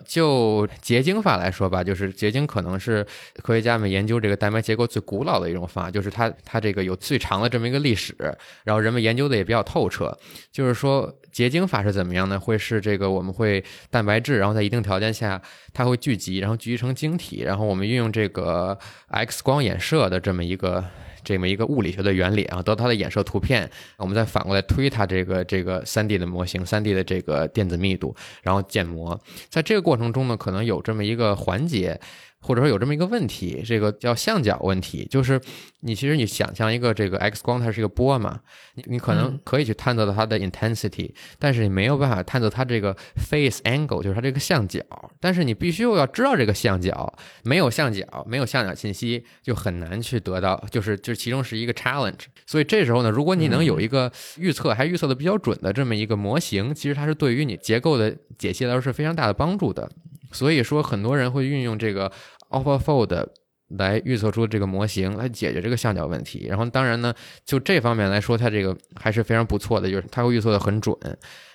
[0.07, 3.05] 就结晶法来说吧，就是结晶可能是
[3.43, 8.15] 科学家们研究这个蛋白结构最古老的一种方法，就是它它这个有最长的这么一个历史，
[8.63, 10.17] 然后人们研究的也比较透彻。
[10.53, 12.39] 就是说说结晶法是怎么样呢？
[12.39, 15.41] 会是这个我们会蛋白质，然后在一定条件下
[15.73, 18.79] 它会聚集，然后聚集成晶体，然后我们运用这个
[19.09, 20.85] X 光衍射的这么一个。
[21.27, 28.15] 这么一个物理学的原理啊，得到它的衍射图片，我们再反过来推它这个这个三 D 的模型，三 D 的这个电子密度，
[28.45, 29.21] 然后建模。
[29.49, 31.99] 在这个过程中呢，可能有这么一个环节，
[32.47, 35.41] 或者说有这么一个问题，这个叫相角问题，就是
[35.81, 38.39] 你其实你想象一个这个 X 光，它是一个波嘛，
[38.75, 44.81] 你你可能嗯可以去探测到它的 intensity，但是你没有办法探测它这个 face angle，就是它这个相角，
[45.19, 52.27] 但是你必须又要知道这个相角，没有相角，没有相角信息，就很难去得到，就是就是其中是一个 challenge。
[52.47, 59.91] 所以这时候呢，如果你能有一个预测，还预测的比较准的这么一个模型，其实它是对于你结构的解析来说是非常大的帮助的。
[60.33, 62.11] 所以说，很多人会运用这个
[62.51, 63.27] AlphaFold
[63.71, 66.47] 来预测出这个模型，来解决这个相角问题。
[66.49, 67.13] 然后，当然呢，
[67.45, 70.97] 就这方面来说，它这个还是非常不错的，就是它会预测的很准。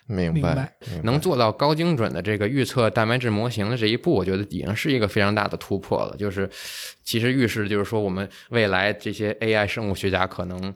[0.07, 6.13] 明白明白，明白能做到高精准的这个预测蛋白质模型的这一步，我觉得已经是一个非常大的突破了。
[6.17, 6.49] 就是
[7.01, 10.75] 其实预示就是说，我们未来这些 AI 生物学家可能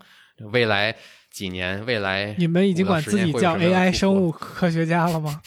[0.51, 0.95] 未来
[1.35, 4.31] 几年，未来你们已经管自己叫 AI 生物。
[4.31, 5.41] 科学家了吗？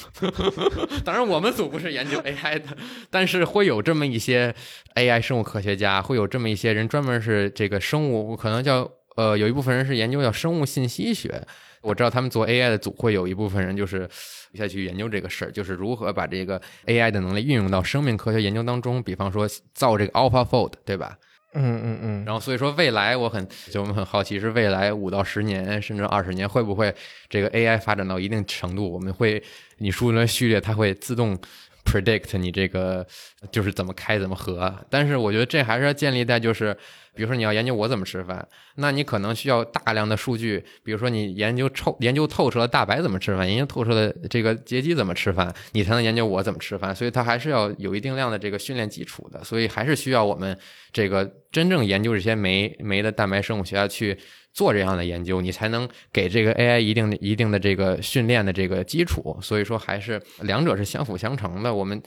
[1.02, 2.76] 当然，我们组不是研究 AI 的，
[3.08, 4.54] 但是会有这么一些
[4.96, 8.86] AI 生物科学家，会有这么一些人专门是这个生物，可能叫
[9.16, 11.42] 呃，有一部分人是研究叫生物信息学。
[11.80, 14.06] 我知道他们做 AI 的组会有一部分人就是
[14.52, 21.16] 下去研究这个事儿，就是如何把这个 AI 的能力运用到生命科学研究当中，比方说造这个 AlphaFold，对吧？
[21.54, 26.94] 嗯嗯嗯，然后所以说未来我很就我们很好奇是未来五到十年甚至二十年会不会
[27.28, 29.42] 这个 AI 发展到一定程度，我们会
[29.78, 31.38] 你输入的序列，它会自动
[31.84, 33.06] predict 你这个
[33.50, 34.72] 就是怎么开怎么合。
[34.90, 36.76] 但是我觉得这还是要建立在就是。
[37.18, 38.46] 比如说你要研究我怎么吃饭，
[38.76, 40.64] 那你可能需要大量的数据。
[40.84, 46.94] 比如说你研究透研究透彻了大白怎么吃饭，研究透彻了这个杰基怎么吃饭，你才能研究我怎么吃饭。
[46.94, 49.42] 所以它还是要有一定量的这个训练基础的。
[49.42, 50.56] 所以还是需要我们
[50.92, 54.16] 这个真正研究这些酶酶的蛋白生物学家去
[54.52, 59.36] 做这样的研究，你才能给这个 AI 一定的一定的这个训练的这个基础。
[59.42, 61.74] 所以说还是两者是相辅相成的。
[61.74, 62.00] 我们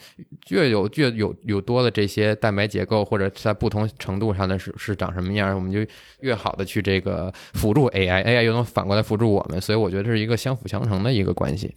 [0.49, 5.79] 越有越有有多的这些蛋白结构，或者在不同程度上的是是长什么样，我们就
[6.19, 9.59] 越好的去这个辅助 AI，AI 又能反过来辅助我们。
[9.59, 11.73] 所以我觉得这是一个相辅相成的一个关系。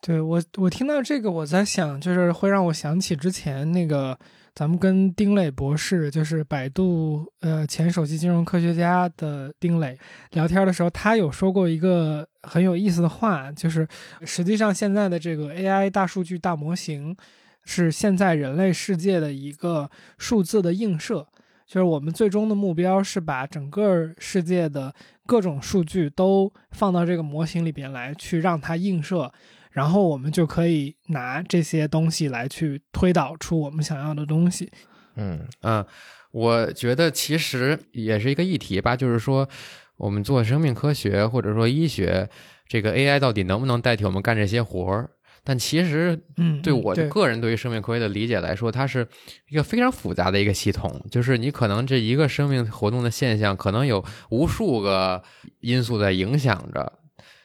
[0.00, 4.18] 对我，我听到这个，我在想，就是会让我想起之前那个
[4.54, 9.96] 咱们跟丁磊博士，就是百度呃前首席金融科学家的丁磊
[10.32, 13.86] 聊天的时候，他有说过一个很有意思的话，就是
[14.22, 17.16] 实际上现在的这个 AI 大数据大模型
[17.64, 21.28] 是现在人类世界的一个数字的映射，
[21.66, 24.94] 就是我们最终的目标是把整个世界的
[25.26, 29.32] 各种数据都放到这个模型里边来，去让它映射。
[29.70, 34.70] 然后我们就可以拿这些东西来去推导出我们想要的东西。
[35.16, 35.82] 嗯嗯，
[36.30, 39.48] 我觉得其实也是一个议题吧，就是说
[39.96, 42.28] 我们做生命科学或者说医学，
[42.66, 45.08] 这个 AI 到底能不能代替我们干这些活儿？
[45.44, 49.06] 但其实嗯，对我个人对于生命科学的理解来说，它是
[49.48, 55.22] 一个非常复杂的一个系统，就是你可能这一个生命活动的现象，可能有无数个
[55.60, 56.92] 因素在影响着。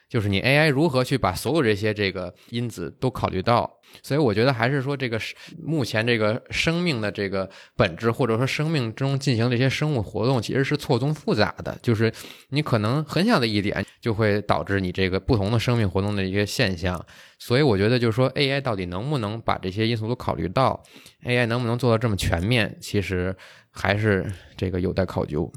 [0.10, 3.70] 就是你 AI 如何去把所有这些这个因子都考虑到，
[4.02, 5.20] 所以我觉得还是说这个
[5.64, 11.78] 目前这个生命的这个本质，或者说生命中进行这些生物活动，其实是错综复杂的。
[11.82, 12.12] 就是
[12.50, 17.04] 你可能很小的一点，就会导致你这个不同的生命活动的一些现象。
[17.39, 20.82] 所以我觉得就是说 AI 到底能不能把这些因素都考虑到
[21.24, 23.36] ，AI 能不能做到这么全面，其实
[23.70, 24.26] 还是
[24.56, 25.52] 这个有待考究。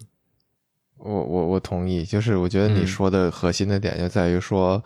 [0.98, 4.84] 我我我同意，就是我觉得你嗯说的核心的点就在于说，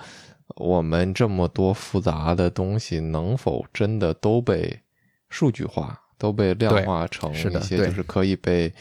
[0.57, 4.80] 我们这么多复杂的东西能否真的都被
[5.28, 8.72] 数据化，都被量化成一些就是可以被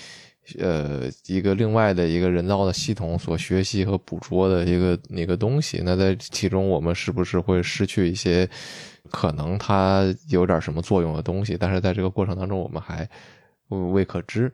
[0.60, 5.82] 呃一个另外的一个人造的系统所学习和捕捉的一个一个东西？
[5.84, 8.48] 那在其中我们是不是会失去一些
[9.10, 11.58] 可能它有点什么作用的东西？
[11.58, 13.10] 但是在这个过程当中，我们还
[13.70, 14.52] 未可知。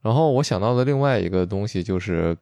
[0.00, 2.36] 然后我想到的另外一个东西，就是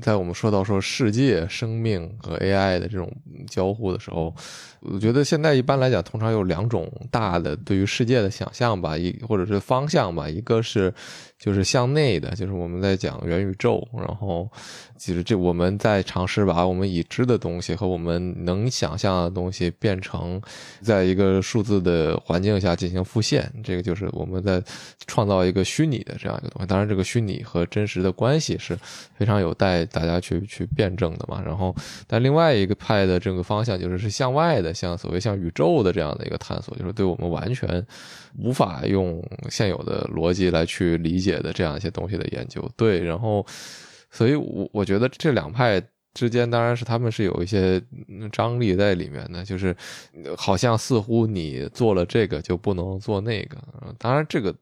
[0.00, 3.12] 在我们说到说世界、生命和 AI 的这种
[3.48, 4.34] 交互的时候，
[4.80, 10.92] 我觉得现在一般来讲，通常有两种大的对于世界的想象吧，一或者是方向吧，一个是
[11.38, 14.48] 就是向内的，就是我们在讲元宇宙，然后
[14.96, 20.40] 其实这我们在尝试把我们已知的东西和我们能想象的东西变成
[20.80, 24.62] 在一个数字的环境下进行复现，这个就是我们在
[25.06, 26.66] 创造一个虚拟的这样一个东西。
[26.66, 28.78] 当然，这个虚拟和真实的关系是
[29.14, 31.42] 非常有待大家去去辩证的嘛。
[31.44, 31.74] 然后，
[32.06, 37.84] 但另外一个派的这个方向就是是向外的，像所谓像宇宙的这样的一个探索，就是对我们完全
[38.38, 42.66] 无法用现有的逻辑来去理解的这样一些东西的研究。
[42.76, 43.44] 对，然后，
[44.10, 45.82] 所以我我觉得这两派
[46.14, 47.82] 之间当然是他们是有一些
[48.30, 49.74] 张力在里面的，就是
[50.36, 53.56] 好像似乎你做了这个就不能做那个。
[53.98, 54.54] 当然，这个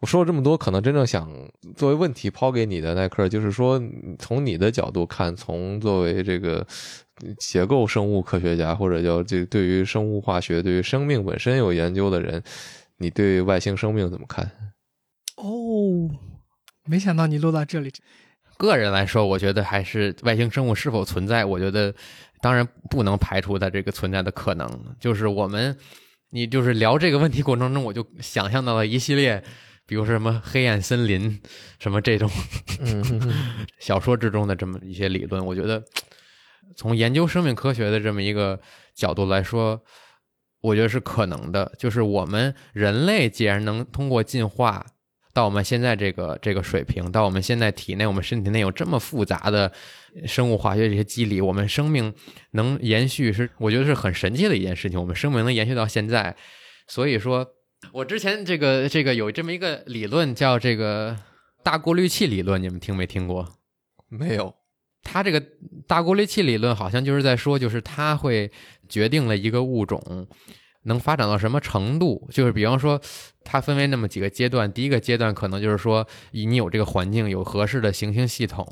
[0.00, 1.30] 我说了这么多，可能真正想
[1.76, 3.80] 作为问题抛给你的耐克，就是说
[4.18, 6.66] 从你的角度看，从作为这个
[7.38, 12.42] 结构生物科学家或者叫这对于生物化学、对于生命本身有研究的人，
[12.98, 14.50] 你对外星生命怎么看？
[15.36, 16.10] 哦，
[16.84, 17.92] 没想到你落到这里。
[18.56, 21.94] 个人来说，我觉得还是外星生物是否存在，我觉得
[22.40, 24.68] 当然不能排除它这个存在的可能。
[24.98, 25.76] 就是我们，
[26.30, 29.42] 你就是聊这个问题过程中，我就想象到了一系列，
[29.86, 31.40] 比如说什么黑暗森林，
[31.78, 32.30] 什么这种
[32.80, 33.34] 嗯
[33.78, 35.44] 小说之中的这么一些理论。
[35.44, 35.82] 我觉得
[36.76, 38.60] 从研究生命科学的这么一个
[38.94, 39.80] 角度来说，
[40.60, 41.70] 我觉得是可能的。
[41.78, 44.84] 就是我们人类既然能通过进化
[45.36, 49.70] 到我们现在这个这个水平，到我们现在体内我们身体内有这么复杂的
[50.24, 52.14] 生物化学这些机理，我们生命
[52.52, 54.98] 能延续是我觉得是很神奇的一件事情。
[54.98, 56.34] 我们生命能延续到现在，
[56.88, 57.46] 所以说
[57.92, 61.14] 我之前这个这个有这么一个理论叫这个
[61.62, 63.46] 大过滤器理论，你们听没听过？
[64.08, 64.54] 没有，
[65.02, 65.42] 它这个
[65.86, 68.50] 大过滤器理论好像就是在说，就是它会
[68.88, 70.26] 决定了一个物种
[70.86, 72.28] 能发展到什么程度。
[72.32, 73.00] 就是比方说，
[73.44, 78.66] 它分为那么几个阶段，第一个阶段可能就是说，以你有这个环境，有合适的行星系统，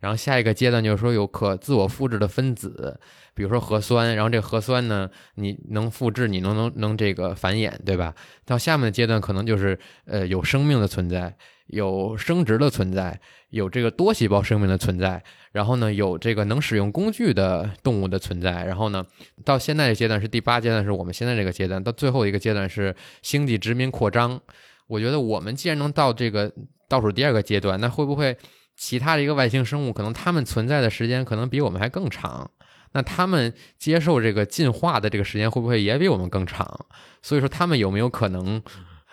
[0.00, 2.98] 然后下一个阶段就是说有可自我复制的分子，
[3.34, 8.14] 比如说核酸，然后这核酸呢，你能复制，你能能能这个繁衍，对吧？
[8.44, 11.36] 到下面的阶段可能就是呃有生命的存在，
[11.66, 19.04] 有生殖的存在，有这个多细胞生命的存在，然后呢有这个能使用工具的动物的存在，然后呢
[19.44, 24.40] 到现在的阶段是第八阶段，是我们现在这个阶段，到最后一个阶段是星际殖民扩张。
[24.86, 26.52] 我觉得我们既然能到这个
[26.88, 28.36] 倒数第二个阶段，那会不会
[28.76, 32.48] 其他的一个外星生物，可能他们存在的时间可能比我们还更长？
[32.92, 36.86] 那他们接受这个进化的这个时间会不会也比我们更长？
[37.20, 38.62] 所以说他们有没有可能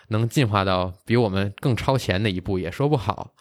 [0.08, 3.32] 能进化到比我们更超前的一步，也说不好。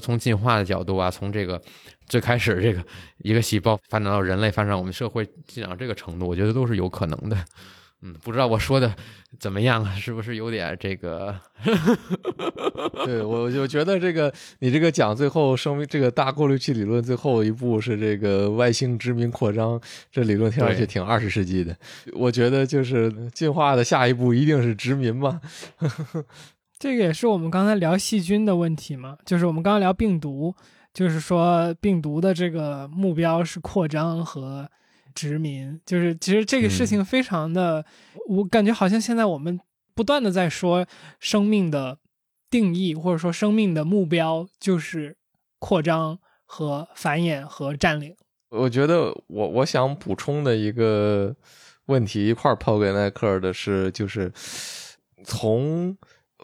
[0.00, 1.60] 从进化的角度啊，从这个
[2.06, 2.82] 最开始这个
[3.18, 7.36] 一个细胞发展到人类，发展我们社会进展到这个程度，我觉得都是有可能的。
[8.04, 8.92] 嗯，不知道我说的
[9.38, 11.34] 怎么样啊，是不是有点这个？
[13.04, 19.80] 对我就觉得这个你这个讲最后生命这个大过滤器理论最后一步是这个外星殖民扩张，
[20.10, 21.76] 这理论听上去挺二十世纪的。
[22.14, 25.40] 我觉得就是进化的下一步一定是殖民嘛。
[26.78, 30.52] 这个也是我们刚才聊细菌的问题嘛，就是我们刚刚聊病毒，
[30.92, 34.68] 就是说病毒的这个目标是扩张和
[35.14, 37.84] 殖民，就是其实这个事情非常的，
[38.28, 39.58] 我感觉好像现在我们
[39.94, 40.86] 不断的在说
[41.20, 41.98] 生命的
[42.50, 45.16] 定义，或者说生命的目标就是
[45.58, 48.16] 扩张和繁衍和占领。
[48.50, 51.34] 我觉得我我想补充的一个
[51.86, 54.30] 问题一块儿抛给耐克尔的是，就是
[55.24, 55.96] 从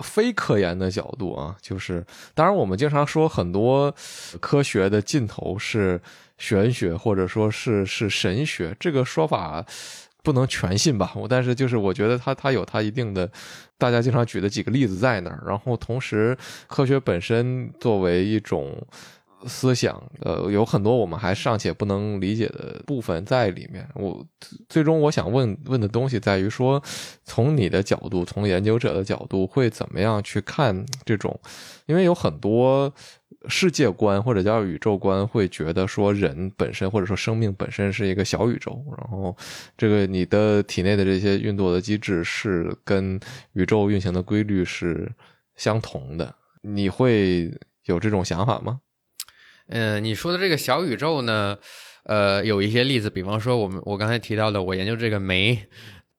[0.03, 3.95] 非科研的角度啊，就是当然我们经常说很多
[4.41, 6.01] 科学的尽头是
[6.39, 9.65] 玄学或者说是是神学，这个说法
[10.23, 11.13] 不能全信吧？
[11.15, 13.31] 我但是就是我觉得它它有它一定的。
[13.81, 16.37] 大家经常举的几个例子在那儿，然后同时，
[16.67, 18.77] 科学本身作为一种
[19.47, 23.89] 思想，呃，有很多我们还尚且不能理解的部分在里面。
[23.95, 24.27] 我
[24.69, 26.83] 最终我想问问的东西在于说，
[27.25, 31.39] 从你的角度，从研究者的角度，会怎么样去看这种？
[31.87, 32.93] 因为有很多
[33.49, 39.37] 世界观或者叫宇宙观，会觉得说人本身或者说生命本身是一个小宇宙，然后
[39.77, 43.19] 这个你的体内的这些运作的机制是跟
[43.53, 45.11] 宇宙运行的规律是
[45.57, 46.35] 相同的。
[46.61, 47.51] 你会
[47.85, 48.81] 有这种想法吗？
[49.69, 51.57] 嗯，你说的这个小宇宙呢，
[52.05, 55.59] 呃，有一些例子，比方说我们我刚才提到的，我研究这个酶，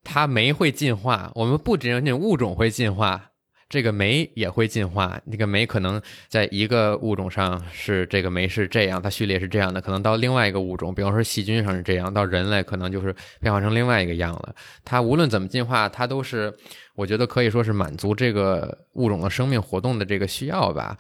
[0.04, 3.32] 它酶会进化，我们不仅仅物种会进化，
[3.68, 5.20] 这个酶也会进化。
[5.26, 14.54] 那个酶可能在一个物种上是这个酶是这样，它序列是这样的，可能到另外一个物种，比方说细菌上是这样，到人类可能就是变化成另外一个样了。
[14.86, 16.54] 它无论怎么进化，它都是
[16.94, 20.96] 我觉得可以说是满足这个物种的生命活动的这个需要吧。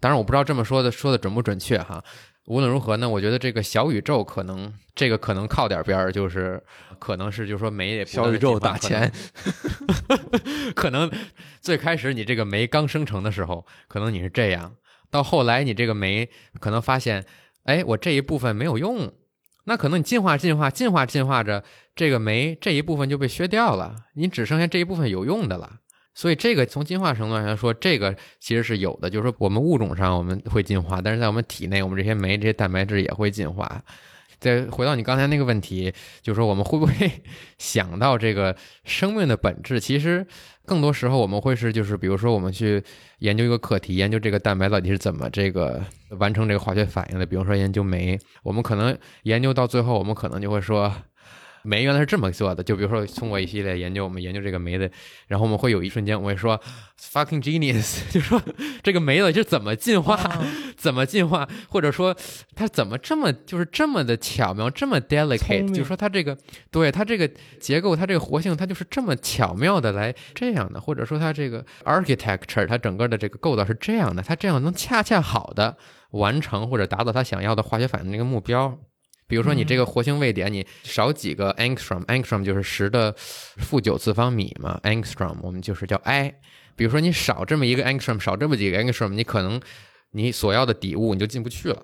[0.00, 2.02] 当然，我不知道这么说的说的准不准确哈。
[2.46, 6.60] 无论如何呢，我觉得这个小宇宙可能这个可能靠点边儿，就是
[6.98, 9.12] 可能是就是说煤小宇宙打钱，
[9.94, 11.10] 可能 可能
[11.60, 14.74] 最开始你这个煤刚生成的时候，可能你是这样，
[15.10, 16.28] 到后来你这个煤
[16.58, 17.24] 可能发现，
[17.64, 19.12] 哎，我这一部分没有用，
[19.64, 21.62] 那可能你进化进化进化进化着，
[21.94, 25.76] 这个煤这一部分就被削掉了，你只剩下这一部分有用的了。
[26.12, 33.82] 所以这个从进化程度上来说，这个其实是有的，就是说我们物种上我们会进化，但是在我们体内，我们这些酶、这些蛋白质也会进化。
[34.38, 36.92] 再回到你刚才那个问题，就是说我们会不会
[37.58, 39.78] 想到这个生命的本质？
[39.78, 40.26] 其实
[40.66, 42.82] 更多时候我们会是，就是比如说我们去
[43.18, 45.82] 研究一个课题，研究这个蛋白到底是怎么这个
[46.18, 47.24] 完成这个化学反应的。
[47.24, 50.92] 比如说研究酶，我们可能研究到最后，我们可能就会说。
[51.62, 54.90] 酶原来是这么做的，就比如说通过一系列研究，我们研究这个酶的，
[55.26, 56.60] 然后我们会有一瞬间，我会说
[56.98, 58.40] fucking genius， 就说
[58.82, 60.18] 这个酶到底是怎么进化，
[60.76, 62.16] 怎么进化，或者说
[62.54, 66.36] 它怎么这么就是这么的巧妙，这么 delicate，就说它这个
[66.70, 67.28] 对它这个
[67.60, 75.76] 结构，它这个活性，它就是这么巧妙的来这样的，或者说它这个 architecture，它整个的这个构造是这样的，它这样能恰恰好的
[76.12, 78.78] 完成或者达到它想要的化学反应那个目标。
[79.30, 83.14] 比如说你这个活性位点，你少几个 angstrom，angstrom 就是十的
[83.58, 86.34] 负九次方米嘛，angstrom 我们就是叫 i。
[86.74, 89.60] 比如说你少这么一个 angstrom，少这么几个 angstrom，你可能
[90.10, 91.80] 你所要的底物你就进不去了。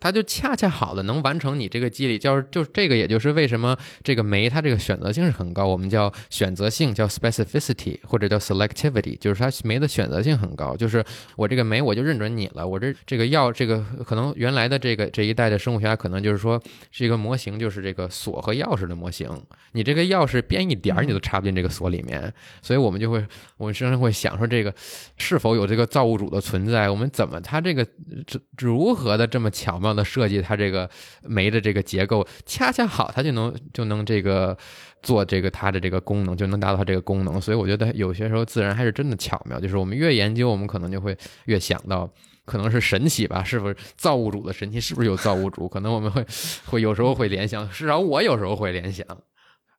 [0.00, 10.76] 它就恰恰好的能完成你这个机理，就是就这个，也就是为什么这个酶它这个选择性是很高，我们叫选择性，叫 specificity 或者叫 selectivity，就是它酶的选择性很高。
[10.76, 19.28] 就是我这个酶我就认准你了，我这这个药这个可能原来的这个这一代的生物学家可能就是说是一个模型，就是这个锁和钥匙的模型，
[19.72, 22.32] 你这个钥匙编一点儿你都插不进这个锁里面，
[22.62, 23.26] 所以我们就会
[23.56, 24.72] 我们经常会想说这个
[25.16, 27.84] 是否有这个造物主的存在，我们怎么它这个
[28.24, 29.87] 这如何的这么巧妙。
[29.94, 30.88] 的设计，它这个
[31.22, 34.56] 酶的这个结构恰恰好，它就能就能这个
[35.02, 37.40] 做这个它的这个功能，就能达到它这个功能。
[37.40, 41.16] 所以我觉得有些时候自然还是真的巧妙，就是我们越研究，我们可能就会
[41.46, 42.08] 越想到，
[42.44, 43.42] 可能是神奇吧？
[43.44, 44.80] 是不是造物主的神奇？
[44.80, 45.68] 是不是有造物主？
[45.68, 46.24] 可能我们会
[46.66, 49.06] 会有时候会联想，至少我有时候会联想。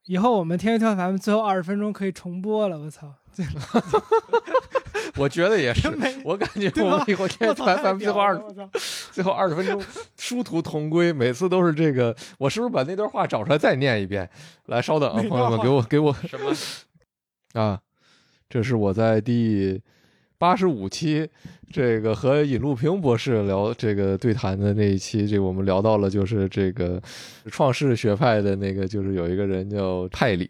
[0.06, 3.14] 以后我们天天跳咱们最后二十分钟可以重播了，我操！
[3.36, 3.46] 对
[5.20, 5.90] 我觉得也是，
[6.24, 8.42] 我感觉我们以后天咱咱们最后二
[9.12, 9.82] 最后二十分钟
[10.18, 12.16] 殊途同归，每次都是这个。
[12.38, 14.30] 我是不是把那段话找出来再念一遍？
[14.68, 16.54] 来，稍等啊，朋友们，给我给我什么
[17.62, 17.80] 啊？
[18.50, 19.82] 这是我在第
[20.38, 21.30] 八十五期。
[21.72, 27.00] 这个和尹路平博士聊这个对谈的那一期，这我们聊到了，就是这个
[27.46, 30.50] 创世学派的那个，就是有一个人叫派里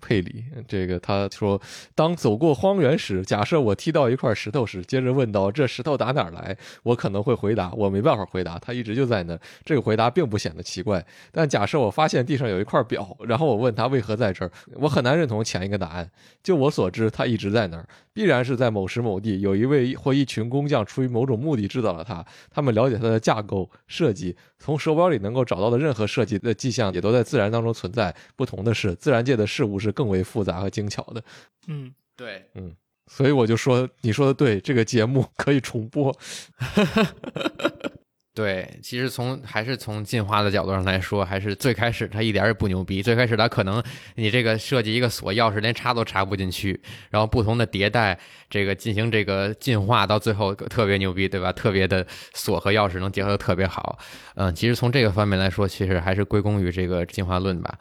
[0.00, 1.60] 佩里，这个他说，
[1.94, 9.38] 当走过荒原时，假设我踢到一块石头时，接着问到这石头打哪儿来，我可能会回答我没办法回答，它一直就在那。
[9.64, 11.04] 这个回答并不显得奇怪。
[11.32, 16.10] 但假设我发现地上有一块表，然后我问他为何在这儿，我很难认同前一个答案。
[16.42, 28.14] 就我所知，它一直在那儿，必然是在某时某地，有一位或一群工匠出于某种目的制造了它，他们了解它的架构设计，从手表里能够找到的任何设计的迹象也都在自然当中存在。
[28.34, 31.22] 不同的是，自然界的事物是更为复杂和精巧的。
[31.66, 32.74] 嗯，对，嗯，
[33.06, 36.16] 所以我就说你说的对，这个节目可以重播。
[38.38, 43.02] 对，其实从还是从进化的角度上来说，还是最开始它一点也不牛逼。
[43.02, 43.82] 最开始它可能
[44.14, 46.80] 你这个设计一个锁钥匙连插都插不进去，
[47.10, 48.16] 然后不同的迭代
[48.48, 51.52] 这个进行这个进化，到最后特别牛逼，对吧？
[51.52, 53.98] 特别的锁和钥匙能结合的特别好。
[54.36, 57.76] 嗯，其实从这个方面来说，其实还是归功于这个进化论吧。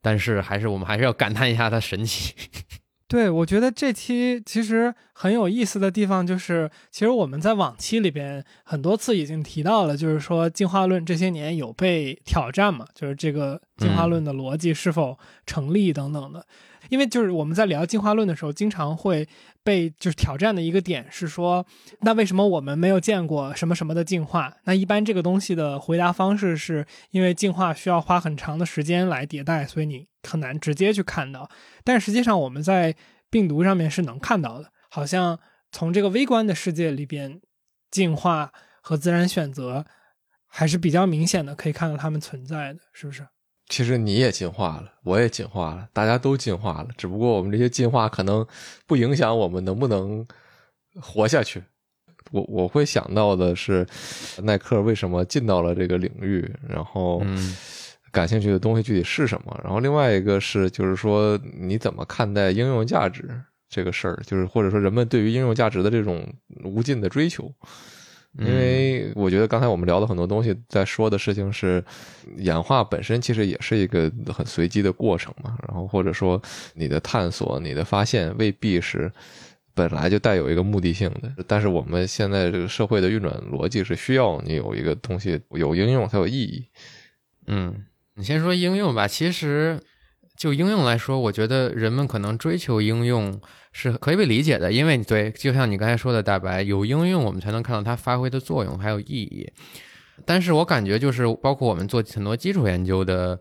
[0.00, 2.32] 但是还是我们还是要感叹一下它神奇。
[3.08, 16.44] 对，我觉得这期其实很有意思的地方就是，其实我们在往期里边很多次已经提到了，就是说进化论这些年有被挑战嘛，就是这个进化论的逻辑是否成立等等的。
[16.88, 19.28] 因为就是我们在聊进化论的时候，经常会
[19.62, 21.64] 被就是挑战的一个点是说，
[22.00, 24.56] 那为什么我们没有见过什么什么的进化？
[24.64, 31.48] 那一般这个东西的回答方式是因为进化需要花很长的时间来迭代，所以你很难直接去看到。
[31.84, 32.94] 但实际上我们在
[33.30, 35.38] 病毒上面是能看到的，好像
[35.72, 37.40] 从这个微观的世界里边，
[37.90, 39.84] 进化和自然选择
[40.46, 43.26] 还是比较明显的，可以看到它们存在的，是不是？
[43.68, 46.88] 其实你也进化了，我也进化了，大家都进化了。
[46.96, 48.46] 只不过我们这些进化可能
[48.86, 50.26] 不影响我们能不能
[51.00, 51.62] 活下去。
[52.30, 53.86] 我我会想到的是，
[54.42, 57.22] 耐克为什么进到了这个领域，然后
[58.10, 59.60] 感兴趣的东西具体是什么。
[59.62, 63.28] 然后另外一个是，就是说你怎么看待应用价值
[63.68, 66.26] 这个事儿，就是或者说人们对于应用价值的这种
[66.64, 67.52] 无尽的追求。
[68.38, 71.82] 因为我觉得刚才我们聊的很多东西，在说的事情是
[72.36, 75.56] 演化本身其实也是一个很随机的过程嘛。
[75.66, 76.40] 然后或者说
[76.74, 79.10] 你的探索、你的发现未必是
[79.74, 81.44] 本来就带有一个目的性的。
[81.46, 86.64] 但是我们现在这个社会的运转逻辑是需要你有一个东西有应用才有意义。
[87.46, 87.84] 嗯，
[88.14, 89.06] 你先说应用吧。
[89.06, 89.80] 其实
[90.36, 93.40] 就应用来说，我觉得人们可能追求应用。
[93.72, 99.46] 是可以被理解的，因为对，就像你刚才说的，大白有应用，我们才能看到它发挥的作用还有意义。
[100.24, 103.38] 但是我感觉就是包括我们做很多基础研究的。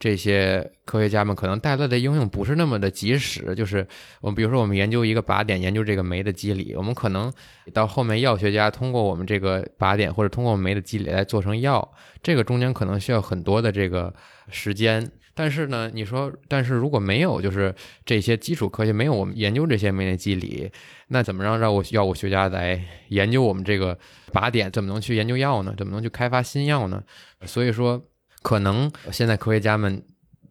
[0.00, 3.84] 这些科学家们可能带来的应用不是那么的及时，就是
[4.20, 7.32] 我们比如说我们研究一个靶点，研究这个酶的机理，我们可能
[7.74, 11.92] 到后面药学家通过我们这个靶点或者通过酶的机理来做成药，
[12.22, 14.14] 这个中间可能需要很多的这个
[14.52, 15.10] 时间。
[15.38, 17.72] 但是呢，你说，但是如果没有就是
[18.04, 20.68] 这些基础科学，没有我们研究这些酶的机理，
[21.06, 23.96] 那怎么让药物药物学家来研究我们这个
[24.32, 25.72] 靶点，怎么能去研究药呢？
[25.78, 27.00] 怎么能去开发新药呢？
[27.46, 28.02] 所以说。
[28.40, 30.00] 可能现在科学家们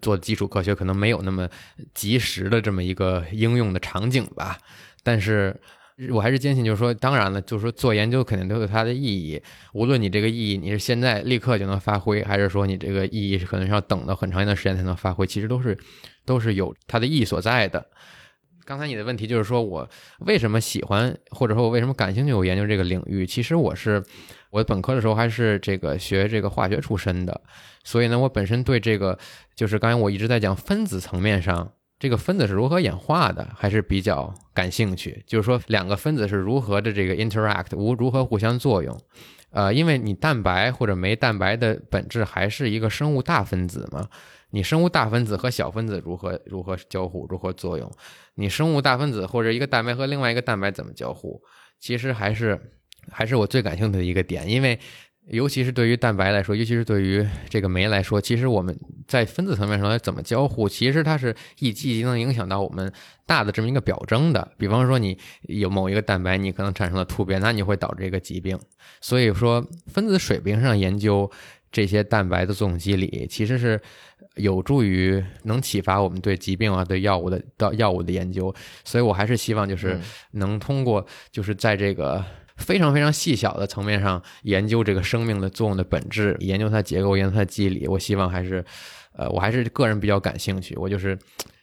[0.02, 1.50] 做基础科学可能没有那么
[1.94, 4.58] 及时的这么一个应用的场景吧，
[5.04, 5.56] 但是
[6.12, 9.42] 我还是坚信，就是说，当然了，就是说做研究肯定都有它的意义，
[9.74, 15.78] 无论你这个意义你是现在立刻就能发挥，还是说你这个意义是可能是要等到很长一段时间才能发挥，其实都是
[16.26, 17.86] 都是有它的意义所在的。
[18.66, 19.90] 刚才你的问题就是说我
[20.20, 24.04] 为什么喜欢，或者说我为什么感兴趣我研究这个领域，其实我是。
[24.50, 27.42] 我本科的时候还是这个学这个化学出身的，
[27.84, 29.20] 所以呢，我本身对这个
[29.58, 35.24] 就是刚才我一直在讲分子层面上，这个分子是如何演化的，还是比较感兴趣。
[35.26, 39.00] 就是说，两个分子是如何的这个 interact，无如何互相作用。
[39.52, 44.08] 呃，因为你蛋白或者酶蛋白的本质还是一个生物大分子嘛，
[44.52, 47.92] 你生物大分子和小分子如何如何交互，如何作用？
[48.36, 51.42] 你生物大分子或者一个蛋白和另外一个蛋白怎么交互？
[51.80, 52.60] 其实还是。
[53.10, 54.78] 还是我最感兴趣的一个点，因为
[55.30, 58.78] 尤其是对于蛋白来说，尤其是对于这个酶来说，其实我们
[59.08, 62.92] 在分子层面上来怎么交互，其实它是一积极能影响到我们
[63.26, 64.52] 大的这么一个表征的。
[64.58, 68.60] 比方说，你有某一个蛋白，你可能产生了突变，那你会导致一个疾病。
[69.00, 71.30] 所以说，分子水平上研究
[71.72, 73.82] 这些蛋白的作用机理，其实是
[74.36, 78.54] 有助于能启发我们对疾病啊、对药物的到药物的研究。
[78.84, 80.00] 所以我还是希望就是
[80.32, 82.24] 能通过就是在这个。
[82.58, 87.88] 非常非常细小的层面上研究这个生命的作用的本质，研究它结构，研究它机理。
[87.88, 88.66] 我希望还是，
[89.18, 90.76] 呃，我还是个人比较感兴趣。
[90.78, 91.18] 我就是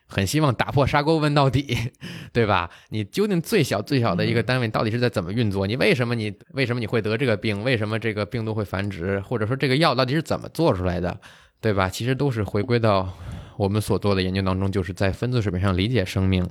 [0.06, 1.74] 很希望打破砂锅问到底，
[2.32, 2.68] 对吧？
[2.90, 5.66] 你究竟最小最小的一个单位到底是在怎么运作？
[5.66, 7.64] 你为什么你为什么你会得这个病？
[7.64, 9.20] 为什么这个病毒会繁殖？
[9.20, 11.18] 或者说这个药到底是怎么做出来的？
[11.60, 11.88] 对吧？
[11.88, 13.10] 其实都是回归到
[13.56, 16.46] 我们所做的研究当中，就是在分子水平上理解生命。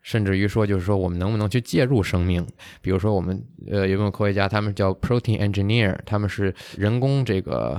[0.00, 2.46] 甚至于说，就是说，我们能不能去介入生命？
[2.80, 7.78] 比如说，我们呃，有没有科学家，他们叫 protein engineer，他们是人工这个。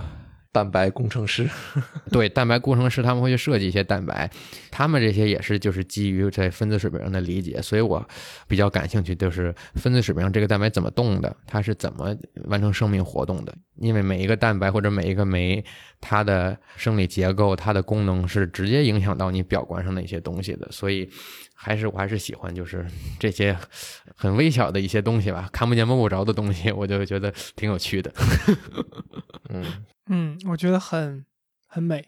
[0.51, 1.47] 蛋白工程师，
[2.11, 4.29] 对蛋白工程师，他们会去设计一些蛋白，
[4.71, 8.03] 他们这些也是就是基于在分子水平上的理解，所以我
[8.47, 13.55] 比较感兴趣，就是分子水平上这个蛋白怎么动的，它是怎么完成生命活动的？
[13.75, 15.63] 因为每一个蛋白或者每一个酶，
[16.01, 21.09] 它的生理结构、它的功能是直接影响到你表观上的一些东西的，所以
[21.61, 22.87] 还是我还是喜欢就是
[23.19, 23.57] 这些
[24.15, 28.09] 很微小的一些东西吧，看不见摸不着的东西，我就觉得挺有趣的。
[29.51, 29.83] 嗯。
[30.11, 31.25] 嗯，我觉得很
[31.67, 32.07] 很美。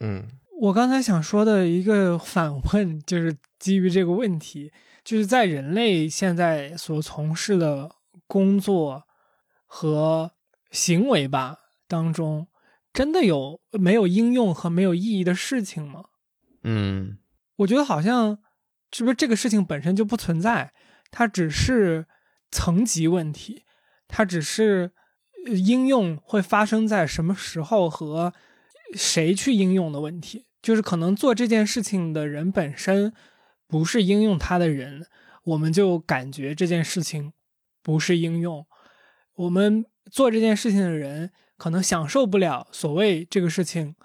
[0.00, 0.28] 嗯，
[0.60, 4.70] 我刚才想说的一个反问，就是基于这个问题，
[5.02, 7.90] 就是在人类现在所从事的
[8.26, 9.04] 工作
[9.66, 10.32] 和
[10.70, 12.46] 行为吧当中，
[12.92, 16.04] 真的有没有应用和没有意义的事情吗？
[16.62, 17.18] 嗯，
[17.56, 18.38] 我觉得好像
[18.92, 20.72] 是不是这个事情本身就不存在，
[21.10, 22.06] 它只是
[22.50, 23.64] 层级问题，
[24.08, 24.92] 它只是。
[25.44, 28.32] 应用会发生在什么时候和
[28.94, 33.12] 谁去应用的问题，就是可能做这件事情的人本身
[33.66, 35.04] 不是应用它的人，
[35.42, 37.32] 我们就感觉这件事情
[37.82, 38.64] 不是应用。
[39.34, 43.96] 我们做这件事情的人可能享受不了所谓这个事情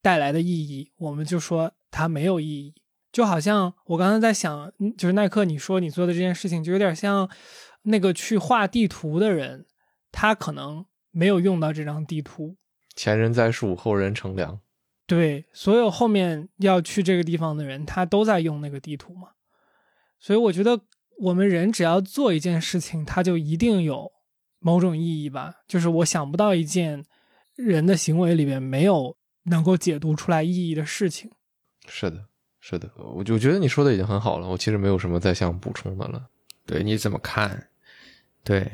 [0.00, 2.74] 带来的意义，我们就说它没有意义。
[3.16, 7.26] 就好像我刚才在想，就是耐克你说你做的这件事情，就有点像
[7.84, 9.64] 那个去画地图的人。
[10.12, 12.56] 他可能没有用到这张地图，
[12.94, 14.60] 前人栽树，后人乘凉。
[15.06, 19.30] 对，所有后面要去这个地方的人，他都在用那个地图嘛。
[20.18, 20.78] 所以我觉得，
[21.20, 24.12] 我们人只要做一件事情，它就一定有
[24.58, 25.54] 某种意义吧。
[25.66, 27.02] 就是我想不到一件
[27.54, 31.30] 人的行为里面没有能够解读出来意义的事情。
[31.86, 32.26] 是的，
[32.68, 34.48] 是的，我就觉得你说的已经很好了。
[34.48, 36.26] 我其实没有什么再想补充的了。
[36.66, 37.68] 对，你怎么看？
[38.42, 38.68] 对。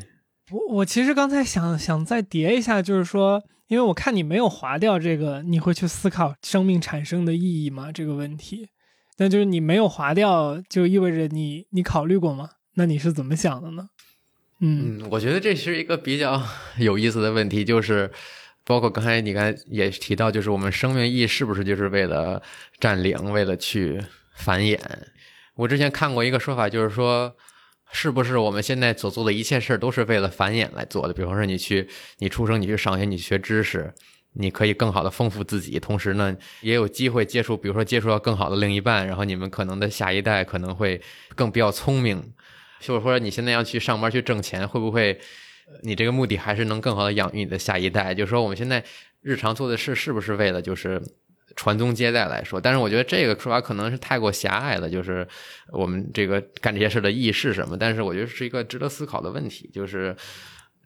[0.51, 7.93] 我我其实刚才想想再叠一下，就是说，因为我看你没有划掉这个，你会去思考生命产生的意义吗？
[7.93, 8.71] 这个问题，
[9.19, 12.49] 那就是你没有划掉，就意味着你你考虑过吗？
[12.77, 13.91] 那你是怎么想的呢？
[14.61, 16.43] 嗯，我觉得这是一个比较
[16.81, 18.11] 有意思的问题，就是
[18.65, 22.43] 包括刚才你刚才也提到，就是我们生命意义是不是就是为了
[22.79, 24.03] 占领，为了去
[24.35, 24.79] 繁衍？
[25.55, 27.37] 我之前看过一个说法，就是说。
[27.95, 31.13] 是不是我们现在所做的一切事儿都是为了繁衍来做的？
[31.13, 31.87] 比方说，你去
[32.21, 33.93] 你出生，你去上学，你学知识，
[34.33, 40.99] 你可以更好的丰富自己，同时呢，也有机会接触，比如说接触到更好的另一半，然后你们可能的下一代可能会
[41.35, 42.33] 更比较聪明。
[42.81, 45.21] 就是说，你现在要去上班去挣钱，会不会
[45.83, 48.15] 你这个目的还是能更好的养育你的下一代？
[48.15, 48.85] 就是说，我们现在
[49.21, 51.03] 日常做的事是不是为了就是
[51.57, 52.61] 传宗接代来说？
[52.61, 54.89] 但是我觉得这个说法可能是太过狭隘了。
[54.89, 55.27] 就是
[55.73, 57.77] 我们这个干这些事的意义是什么？
[57.77, 60.17] 但是我觉得是一个值得思考的问题，就是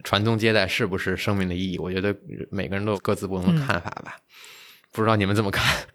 [0.05, 1.79] 传宗接代是不是生命的意义？
[1.79, 2.17] 我觉得
[2.51, 4.17] 每个人都有各自不同的看法吧。
[4.93, 5.87] 不知道你们怎么看？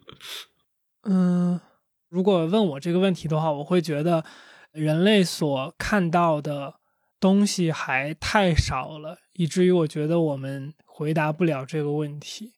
[1.04, 1.60] 嗯，
[2.08, 4.24] 如果问我这个问题的话，我会觉得。
[4.72, 6.76] 人类所看到的
[7.22, 12.50] 东西还太少了，以至于我觉得我们回答不了这个问题。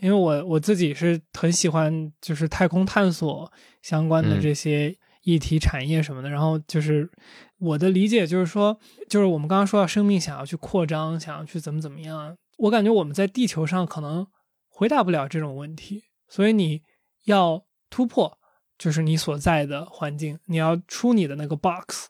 [0.00, 3.50] 因为我我自己是很喜欢就是太空探索
[3.80, 6.28] 相关的这些议题、产业什么的。
[6.28, 7.10] 然后就是
[7.58, 8.78] 我的理解就是说，
[9.08, 14.26] 就是我们刚刚说到生命想要去扩张，想要去怎么怎么样，我感觉我们在地球上可能
[14.68, 16.82] 回答不了这种问题，所以你
[17.24, 18.38] 要突破。
[18.76, 22.08] 就是你所在的环境，你要出你的那个 box，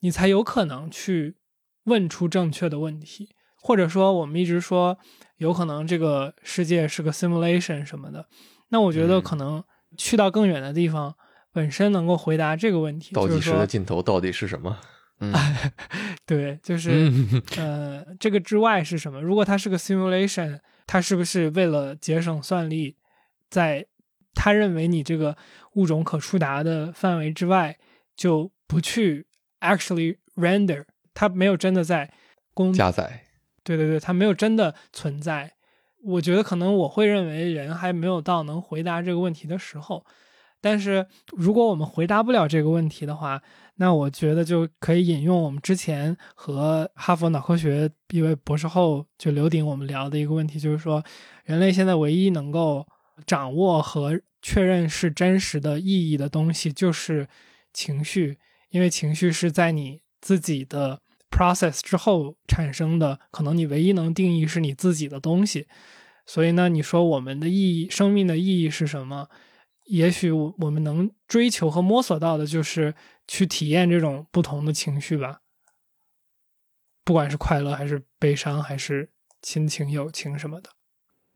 [0.00, 1.36] 你才有可能去
[1.84, 3.30] 问出正确的问题。
[3.62, 4.98] 或者说，我们一直说
[5.36, 8.26] 有可能这个世界是个 simulation 什么的，
[8.70, 9.62] 那我觉得可能
[9.98, 11.14] 去到更远的地方，
[11.52, 13.14] 本身能够回答这个问题。
[13.14, 14.78] 倒计时的尽头到底是什么？
[16.24, 17.12] 对，就是
[17.58, 19.20] 呃，这个之外是什么？
[19.20, 22.96] 如果它是个 simulation，它是不是为了节省算力，
[23.50, 23.86] 在？
[24.32, 25.36] 他认为你这个
[25.74, 27.76] 物种可触达的范围之外，
[28.16, 29.26] 就不去
[29.60, 30.84] actually render，
[31.14, 32.12] 它没有真的在
[32.52, 33.24] 公加载。
[33.62, 35.52] 对对对，它没有真的存在。
[36.02, 40.04] 我觉得可能我会认为人还没有到能回答这个问题的时候。
[40.60, 43.40] 但是如果我们回答不了这个问题的话，
[43.76, 51.04] 那我觉得就可以引用我们之前和哈佛脑科学一位博士后就刘鼎我们聊的一个问题，就是说
[51.44, 52.86] 人类现在唯一能够。
[53.26, 57.28] 掌握和确认是真实的意义的东西，就是
[57.70, 58.38] 情绪，
[58.70, 65.68] 因为情绪是在你自己的 process 之后产生的，可能你唯一能定义是你自己的东西。
[66.26, 69.28] 所以呢，你说我们的意义，生命的意义是什么？
[69.86, 72.94] 也许我我们能追求和摸索到的，就是
[73.26, 75.40] 去体验这种不同的情绪吧，
[77.04, 79.10] 不管是快乐还是悲伤，还是
[79.42, 80.70] 亲情、友情什么的。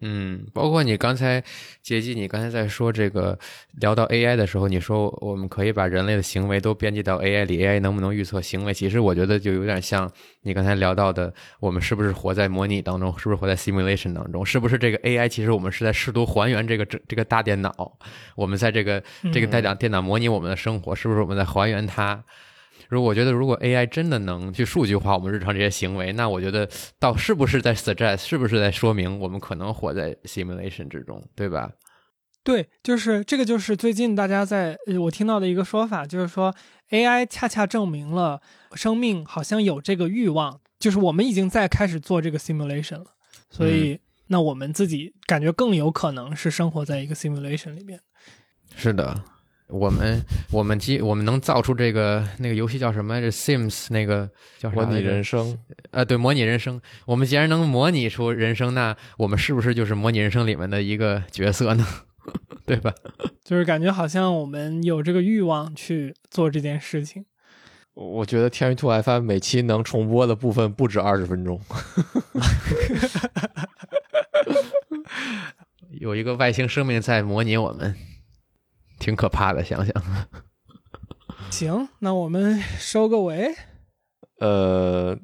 [0.06, 1.42] 嗯，包括你刚才，
[1.82, 3.38] 杰基，你刚才在说这个
[3.80, 8.74] 聊到 AI 的时候，你说我们可以把人类的行为都编辑到 AI 里，AI 能不能预测行为？
[8.74, 10.10] 其实我觉得就有点像
[10.42, 13.18] 你刚才聊到的，我们是不是活在模拟当中？
[13.18, 14.44] 是不是活在 simulation 当中？
[14.44, 17.96] 是不是这个 AI 其实我们是在试图还原这个这这个大电脑？
[18.36, 19.02] 我们在这个
[19.32, 22.22] 这个大电电脑模拟我们的生活，是不是我们在还原它？
[22.88, 31.72] 如果我觉得，如果 AI 真的能去数据化我们日常这些行为，那我觉得到是不是在 suggest，是不是在说明我们可能活在 simulation 之中，对吧？
[32.42, 36.54] 对，就是这个，就是最近大家在我听到的一个说法，就是说
[36.90, 38.42] AI 恰恰证明了
[38.74, 43.06] 生命好像有这个欲望，就是我们已经在开始做这个 simulation 了，
[43.48, 47.98] 所以那我们自己感觉更有可能是生活在一个 simulation 里面。
[48.76, 49.24] 是的。
[49.68, 50.22] 我们
[50.52, 53.20] 我们机我们能造出这个那个游戏叫什么？
[53.20, 54.28] 这 Sims 那个
[54.58, 55.58] 叫模拟人生？
[55.90, 56.80] 呃，对，模拟人生。
[57.06, 61.86] 我们既然能模拟出人生，那我们是不是就是模拟人生里面的一个角色呢？
[62.66, 62.92] 对吧？
[63.42, 67.24] 就是感觉好像我们有这个欲望去做这件事情。
[67.94, 71.60] 我觉得天娱兔 FM 每期能重播的部分不止二十分钟。
[75.90, 77.94] 有一个外星生命在模拟我们。
[79.04, 79.92] 挺可怕的，想想。
[81.50, 83.54] 行，那我们收个尾。
[84.40, 85.14] 呃，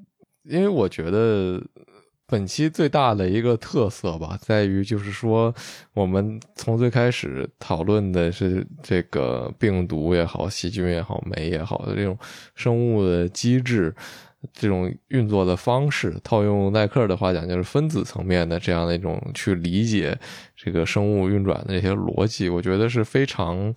[0.43, 1.59] 因为我觉得
[2.27, 5.55] 本期最大的一个特色吧，在于就是说，
[5.95, 12.19] 我们从最开始讨论的是这个病毒也好、细菌也好、酶也好的这种
[12.55, 13.95] 生物的机制。
[14.53, 20.19] 这种运作的方式，套用耐克的话讲，就是分子层面的这样的一种去理解
[20.57, 23.75] 这个生物运转的这些逻辑，我觉得是非常，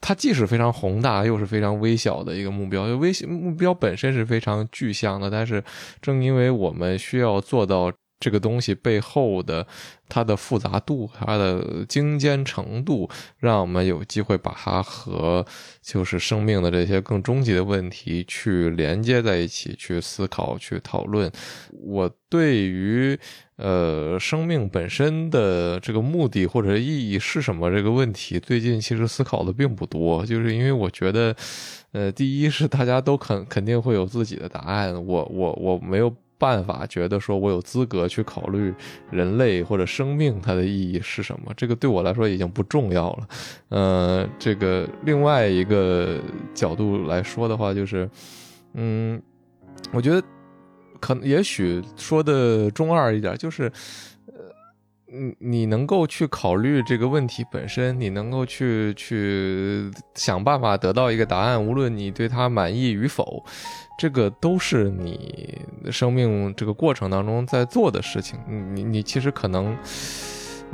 [0.00, 2.86] 它既是非常宏大，又是非常微小的一个目标。
[2.86, 5.62] 就微目标本身是非常具象的，但是
[6.00, 9.66] 正因为我们需要做到这个东西背后的
[10.08, 15.44] 它的复杂度、它的精尖程度，让我们有机会把它和
[15.82, 21.30] 就是生命的这些更终极的问题去连接在一起，去思考、去讨论。
[21.72, 23.18] 我对于
[23.56, 31.36] 呃生命本身的这个目的或者意义是什么这个问题，最近其实思考的并不多，就是因为我觉得，
[31.92, 36.14] 呃，第一是大家都肯肯定会有自己的答案，我我我没有。
[36.38, 38.74] 办法觉得说我有资格去考虑
[39.10, 43.28] 人类或者生命它的意义是什么，这个对我来说已经不重要了。
[43.70, 46.20] 呃，这个另外一个
[46.54, 48.08] 角度来说的话，就是，
[48.74, 49.20] 嗯，
[49.92, 50.22] 我觉得
[51.00, 53.70] 可能也许说的中二一点，就是，
[55.08, 63.44] 你你能够去考虑这个问题本身，你能够去去想办法得到一个答案，无论你对它满意与否。
[63.98, 65.58] 这个都是你
[65.90, 68.38] 生命这个过程当中在做的事情，
[68.74, 69.74] 你你其实可能，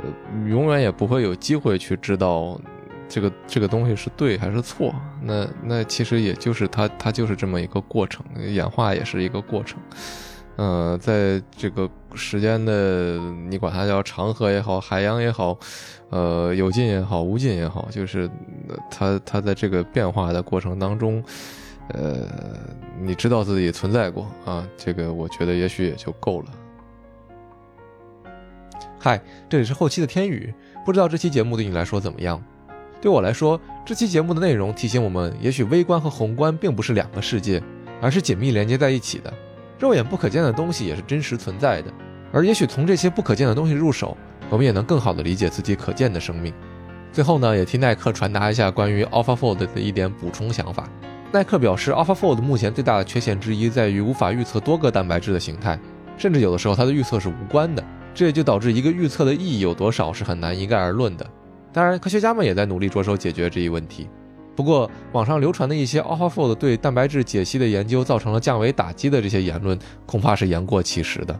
[0.01, 2.59] 呃，永远也不会有机会去知道
[3.07, 4.93] 这个这个东西是对还是错。
[5.21, 9.79] 那那其实也就是它它就是这么一个过程，演化也是一个过程。
[10.57, 13.17] 嗯，在这个时间的
[13.49, 15.57] 你管它叫长河也好，海洋也好，
[16.09, 18.29] 呃，有尽也好，无尽也好，就是
[18.91, 21.23] 它它在这个变化的过程当中。
[21.89, 22.25] 呃，
[23.01, 24.65] 你知道自己存在过啊？
[24.77, 26.47] 这个我觉得也许也就够了。
[28.99, 30.53] 嗨，这里是后期的天宇，
[30.85, 32.41] 不知道这期节目对你来说怎么样？
[33.01, 37.61] 对我来说，这期节目的内容提醒我们，也许微观和宏观并不是两个世界，
[38.01, 39.33] 而是紧密连接在一起的。
[39.83, 41.91] 肉眼不可见的东西也是真实存在的，
[42.31, 44.15] 而也许从这些不可见的东西入手，
[44.49, 46.53] 我们也能更好的理解自己可见的生命。
[47.11, 50.87] 最后呢，也替耐克传达一下关于 AlphaFold 的一点补充想法。
[51.33, 55.77] 耐克表示，AlphaFold 目前最大的缺陷之一在于无法预测多个蛋白质的形态，
[56.17, 57.83] 甚至有的时候它的预测是无关的。
[58.13, 61.29] 这也就导致一个预测的意义有多少是很难一概而论的。
[61.73, 64.07] 当然，科学家们也在努力着手解决这一问题。
[64.55, 71.39] 不过，网上流传的一些 AlphaFold 对蛋白质解析的研究造成了降维打击的这些言论，恐怕是言过其实的。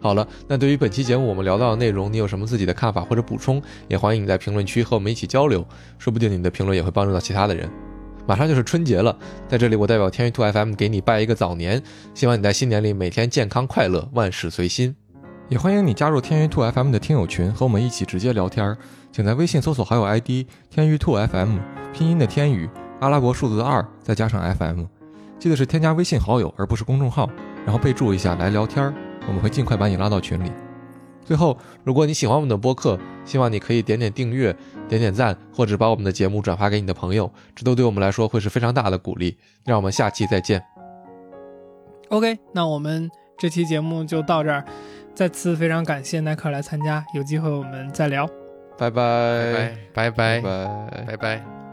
[0.00, 3.60] 好了，那对于本期节目我们聊到的内容，你有什么自己的看法或者补充？
[3.88, 5.66] 也欢迎你在评论区和我们一起交流，
[5.98, 7.68] 说不定你的评论也会帮助到其他的人。
[8.26, 9.16] 马上就是春节了，
[9.48, 11.82] 在这里我代表天娱兔 FM 给你拜一个早年，
[12.14, 14.94] 希望你在新年里每天健康快乐，万事随心。
[15.48, 18.78] 也欢迎你加入天娱兔 FM 的听友群，和我们一起直接聊天儿。
[19.14, 21.58] 请在微信搜索好友 ID 天娱兔 FM，
[21.92, 22.68] 拼音的天宇，
[22.98, 24.86] 阿拉伯数字的二，再加上 FM，
[25.38, 27.30] 记得是添加微信好友而不是公众号，
[27.64, 28.92] 然后备注一下来聊天，
[29.28, 30.50] 我们会尽快把你拉到群里。
[31.24, 34.52] 最后，如果你喜欢我们的播客，希望你可以点点订阅、
[34.88, 39.36] 点点赞，或者把我们的节目转发给你的朋友，这都对我们来说会是非常大的鼓励。
[39.64, 40.60] 让我们下期再见。
[42.08, 43.08] OK，那我们
[43.38, 44.64] 这期节目就到这儿，
[45.14, 48.28] 再次非常感谢耐克来参加，有机会我们再聊。
[48.76, 50.40] 拜拜，拜拜，
[51.06, 51.63] 拜拜。